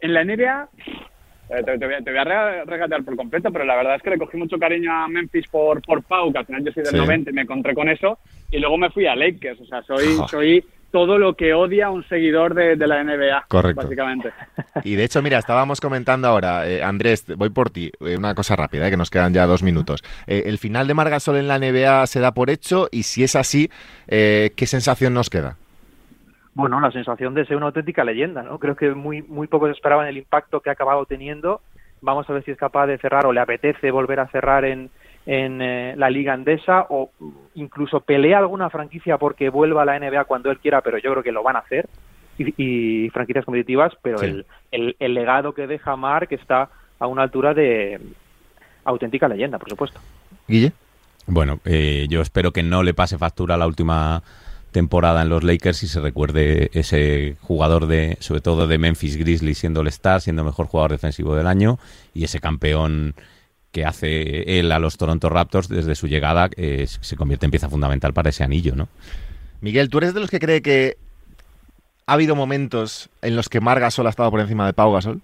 En 0.00 0.14
la 0.14 0.24
NBA, 0.24 0.68
eh, 1.50 1.62
te, 1.64 1.84
voy 1.84 1.94
a, 1.94 2.00
te, 2.00 2.64
regatear 2.64 3.02
por 3.02 3.16
completo, 3.16 3.50
pero 3.50 3.64
la 3.64 3.74
verdad 3.74 3.96
es 3.96 4.02
que 4.02 4.10
le 4.10 4.18
cogí 4.18 4.36
mucho 4.36 4.56
cariño 4.58 4.92
a 4.92 5.08
Memphis 5.08 5.48
por, 5.48 5.82
por 5.82 6.02
Pau, 6.04 6.32
que 6.32 6.38
al 6.38 6.46
final 6.46 6.64
yo 6.64 6.72
soy 6.72 6.84
del 6.84 6.96
90 6.96 7.30
y 7.30 7.32
me 7.32 7.42
encontré 7.42 7.74
con 7.74 7.88
eso, 7.88 8.18
y 8.52 8.58
luego 8.58 8.78
me 8.78 8.90
fui 8.90 9.06
a 9.06 9.16
Lakers, 9.16 9.60
o 9.60 9.66
sea, 9.66 9.82
soy, 9.82 10.16
soy 10.28 10.64
todo 10.92 11.18
lo 11.18 11.34
que 11.34 11.52
odia 11.52 11.90
un 11.90 12.06
seguidor 12.08 12.54
de, 12.54 12.76
la 12.76 13.02
NBA, 13.02 13.46
Correcto. 13.48 13.82
básicamente. 13.82 14.30
Y 14.84 14.94
de 14.94 15.04
hecho, 15.04 15.20
mira, 15.20 15.38
estábamos 15.38 15.80
comentando 15.80 16.28
ahora, 16.28 16.68
eh, 16.68 16.82
Andrés, 16.82 17.24
voy 17.36 17.50
por 17.50 17.70
ti, 17.70 17.90
eh, 18.00 18.16
una 18.16 18.34
cosa 18.34 18.56
rápida, 18.56 18.88
que 18.88 18.96
nos 18.96 19.10
quedan 19.10 19.34
ya 19.34 19.44
dos 19.46 19.62
minutos. 19.62 20.02
¿El 20.26 20.56
final 20.58 20.86
de 20.86 20.94
Margasol 20.94 21.36
en 21.36 21.48
la 21.48 21.58
NBA 21.58 22.06
se 22.06 22.20
da 22.20 22.32
por 22.32 22.48
hecho? 22.48 22.88
Y 22.90 23.02
si 23.02 23.24
es 23.24 23.36
así, 23.36 23.68
¿qué 24.06 24.66
sensación 24.66 25.12
nos 25.12 25.28
queda? 25.28 25.56
Bueno, 26.60 26.80
la 26.80 26.92
sensación 26.92 27.34
de 27.34 27.44
ser 27.46 27.56
una 27.56 27.66
auténtica 27.66 28.04
leyenda, 28.04 28.42
¿no? 28.42 28.58
Creo 28.58 28.76
que 28.76 28.90
muy, 28.90 29.22
muy 29.22 29.46
pocos 29.46 29.70
esperaban 29.70 30.06
el 30.06 30.18
impacto 30.18 30.60
que 30.60 30.70
ha 30.70 30.74
acabado 30.74 31.06
teniendo. 31.06 31.60
Vamos 32.00 32.28
a 32.28 32.32
ver 32.32 32.44
si 32.44 32.50
es 32.50 32.58
capaz 32.58 32.86
de 32.86 32.98
cerrar 32.98 33.26
o 33.26 33.32
le 33.32 33.40
apetece 33.40 33.90
volver 33.90 34.20
a 34.20 34.28
cerrar 34.28 34.64
en, 34.64 34.90
en 35.26 35.60
eh, 35.60 35.94
la 35.96 36.10
Liga 36.10 36.32
Andesa 36.32 36.86
o 36.88 37.10
incluso 37.54 38.00
pelea 38.00 38.38
alguna 38.38 38.70
franquicia 38.70 39.18
porque 39.18 39.50
vuelva 39.50 39.82
a 39.82 39.84
la 39.84 39.98
NBA 39.98 40.24
cuando 40.24 40.50
él 40.50 40.58
quiera, 40.58 40.80
pero 40.80 40.98
yo 40.98 41.10
creo 41.10 41.22
que 41.22 41.32
lo 41.32 41.42
van 41.42 41.56
a 41.56 41.60
hacer. 41.60 41.88
Y, 42.38 43.10
franquicias 43.10 43.44
competitivas, 43.44 43.92
pero 44.00 44.22
el, 44.22 44.46
el, 44.70 45.14
legado 45.14 45.52
que 45.52 45.66
deja 45.66 45.94
Mark 45.94 46.28
está 46.30 46.70
a 46.98 47.06
una 47.06 47.22
altura 47.22 47.52
de 47.52 48.00
auténtica 48.84 49.28
leyenda, 49.28 49.58
por 49.58 49.68
supuesto. 49.68 50.00
Guille. 50.48 50.72
Bueno, 51.26 51.60
eh, 51.66 52.06
yo 52.08 52.22
espero 52.22 52.50
que 52.50 52.62
no 52.62 52.82
le 52.82 52.94
pase 52.94 53.18
factura 53.18 53.58
la 53.58 53.66
última 53.66 54.22
temporada 54.70 55.22
en 55.22 55.28
los 55.28 55.44
Lakers 55.44 55.82
y 55.82 55.88
se 55.88 56.00
recuerde 56.00 56.70
ese 56.72 57.36
jugador 57.40 57.86
de, 57.86 58.16
sobre 58.20 58.40
todo 58.40 58.66
de 58.66 58.78
Memphis 58.78 59.16
Grizzlies 59.16 59.58
siendo 59.58 59.80
el 59.80 59.88
star, 59.88 60.20
siendo 60.20 60.44
mejor 60.44 60.66
jugador 60.66 60.92
defensivo 60.92 61.34
del 61.34 61.46
año 61.46 61.78
y 62.14 62.24
ese 62.24 62.40
campeón 62.40 63.14
que 63.72 63.84
hace 63.84 64.58
él 64.58 64.72
a 64.72 64.78
los 64.78 64.96
Toronto 64.96 65.28
Raptors 65.28 65.68
desde 65.68 65.94
su 65.94 66.08
llegada 66.08 66.50
eh, 66.56 66.86
se 66.88 67.16
convierte 67.16 67.46
en 67.46 67.50
pieza 67.50 67.68
fundamental 67.68 68.12
para 68.12 68.30
ese 68.30 68.42
anillo, 68.42 68.74
¿no? 68.74 68.88
Miguel, 69.60 69.90
¿tú 69.90 69.98
eres 69.98 70.14
de 70.14 70.20
los 70.20 70.30
que 70.30 70.40
cree 70.40 70.62
que 70.62 70.96
¿Ha 72.10 72.14
habido 72.14 72.34
momentos 72.34 73.08
en 73.22 73.36
los 73.36 73.48
que 73.48 73.60
Marc 73.60 73.82
Gasol 73.82 74.08
ha 74.08 74.10
estado 74.10 74.32
por 74.32 74.40
encima 74.40 74.66
de 74.66 74.72
Pau 74.72 74.92
Gasol? 74.92 75.20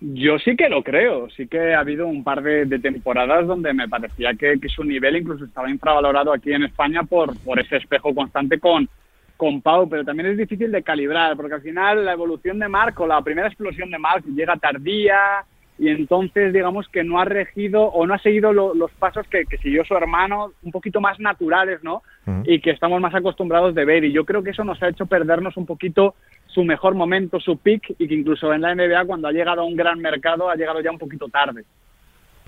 Yo 0.00 0.38
sí 0.38 0.54
que 0.56 0.68
lo 0.68 0.84
creo, 0.84 1.28
sí 1.30 1.48
que 1.48 1.74
ha 1.74 1.80
habido 1.80 2.06
un 2.06 2.22
par 2.22 2.40
de, 2.42 2.66
de 2.66 2.78
temporadas 2.78 3.46
donde 3.48 3.72
me 3.72 3.88
parecía 3.88 4.32
que, 4.34 4.60
que, 4.60 4.68
su 4.68 4.84
nivel 4.84 5.16
incluso 5.16 5.44
estaba 5.44 5.68
infravalorado 5.68 6.32
aquí 6.32 6.52
en 6.52 6.62
España 6.62 7.02
por, 7.02 7.36
por 7.40 7.58
ese 7.58 7.78
espejo 7.78 8.14
constante 8.14 8.60
con, 8.60 8.88
con 9.36 9.60
Pau, 9.60 9.88
pero 9.88 10.04
también 10.04 10.30
es 10.30 10.38
difícil 10.38 10.70
de 10.70 10.84
calibrar, 10.84 11.36
porque 11.36 11.54
al 11.54 11.62
final 11.62 12.04
la 12.04 12.12
evolución 12.12 12.60
de 12.60 12.68
Marc 12.68 12.98
o 13.00 13.08
la 13.08 13.20
primera 13.22 13.48
explosión 13.48 13.90
de 13.90 13.98
Marc 13.98 14.24
llega 14.26 14.56
tardía 14.56 15.44
y 15.78 15.88
entonces 15.88 16.52
digamos 16.52 16.88
que 16.88 17.02
no 17.02 17.20
ha 17.20 17.24
regido 17.24 17.84
o 17.84 18.06
no 18.06 18.14
ha 18.14 18.18
seguido 18.18 18.52
lo, 18.52 18.74
los 18.74 18.92
pasos 18.92 19.26
que, 19.28 19.46
que, 19.46 19.58
siguió 19.58 19.84
su 19.84 19.94
hermano, 19.94 20.52
un 20.62 20.72
poquito 20.72 21.00
más 21.00 21.18
naturales, 21.20 21.82
¿no? 21.82 22.02
Uh 22.26 22.30
-huh. 22.30 22.42
Y 22.46 22.60
que 22.60 22.70
estamos 22.70 23.00
más 23.00 23.14
acostumbrados 23.14 23.74
de 23.74 23.84
ver, 23.84 24.04
y 24.04 24.12
yo 24.12 24.24
creo 24.24 24.42
que 24.42 24.50
eso 24.50 24.64
nos 24.64 24.82
ha 24.82 24.88
hecho 24.88 25.06
perdernos 25.06 25.56
un 25.56 25.66
poquito 25.66 26.14
su 26.48 26.64
mejor 26.64 26.94
momento, 26.94 27.38
su 27.40 27.58
pick, 27.58 27.94
y 27.98 28.08
que 28.08 28.14
incluso 28.14 28.52
en 28.52 28.62
la 28.62 28.74
NBA 28.74 29.04
cuando 29.04 29.28
ha 29.28 29.32
llegado 29.32 29.62
a 29.62 29.64
un 29.64 29.76
gran 29.76 30.00
mercado 30.00 30.50
ha 30.50 30.56
llegado 30.56 30.80
ya 30.80 30.90
un 30.90 30.98
poquito 30.98 31.28
tarde. 31.28 31.64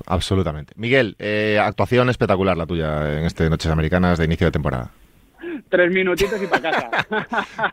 Absolutamente. 0.06 0.72
Miguel, 0.76 1.14
eh, 1.18 1.58
actuación 1.62 2.08
espectacular 2.08 2.56
la 2.56 2.66
tuya 2.66 3.18
en 3.18 3.24
este 3.24 3.48
Noches 3.50 3.70
Americanas 3.70 4.18
de 4.18 4.24
inicio 4.24 4.46
de 4.46 4.52
temporada. 4.52 4.90
Tres 5.68 5.92
minutitos 5.92 6.42
y 6.42 6.46
para 6.46 6.70
casa. 6.70 6.90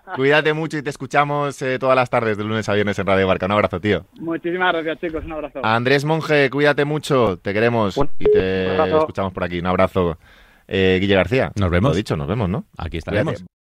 Cuídate 0.16 0.54
mucho 0.54 0.78
y 0.78 0.82
te 0.82 0.90
escuchamos 0.90 1.62
eh, 1.62 1.80
todas 1.80 1.96
las 1.96 2.10
tardes 2.10 2.38
de 2.38 2.44
lunes 2.44 2.68
a 2.70 2.74
viernes 2.74 2.98
en 3.00 3.08
Radio 3.08 3.28
Marca. 3.28 3.46
Un 3.46 3.54
abrazo, 3.54 3.80
tío. 3.80 4.06
Muchísimas 4.20 4.74
gracias, 4.74 5.00
chicos. 5.00 5.26
Un 5.26 5.32
abrazo. 5.34 5.62
Andrés 5.64 6.06
Monge, 6.06 6.50
cuídate 6.50 6.86
mucho. 6.86 7.38
Te 7.38 7.54
queremos 7.54 7.98
y 8.20 8.26
te 8.26 8.76
escuchamos 8.98 9.34
por 9.34 9.44
aquí. 9.44 9.60
Un 9.60 9.68
abrazo. 9.68 10.18
Eh, 10.68 10.98
Guille 11.00 11.16
García. 11.16 11.52
Nos 11.56 11.70
vemos. 11.70 11.92
Lo 11.92 11.96
dicho, 11.96 12.18
nos 12.18 12.28
vemos, 12.28 12.50
¿no? 12.50 12.66
Aquí 12.78 12.98
estaremos. 12.98 13.34
Cuídate. 13.34 13.52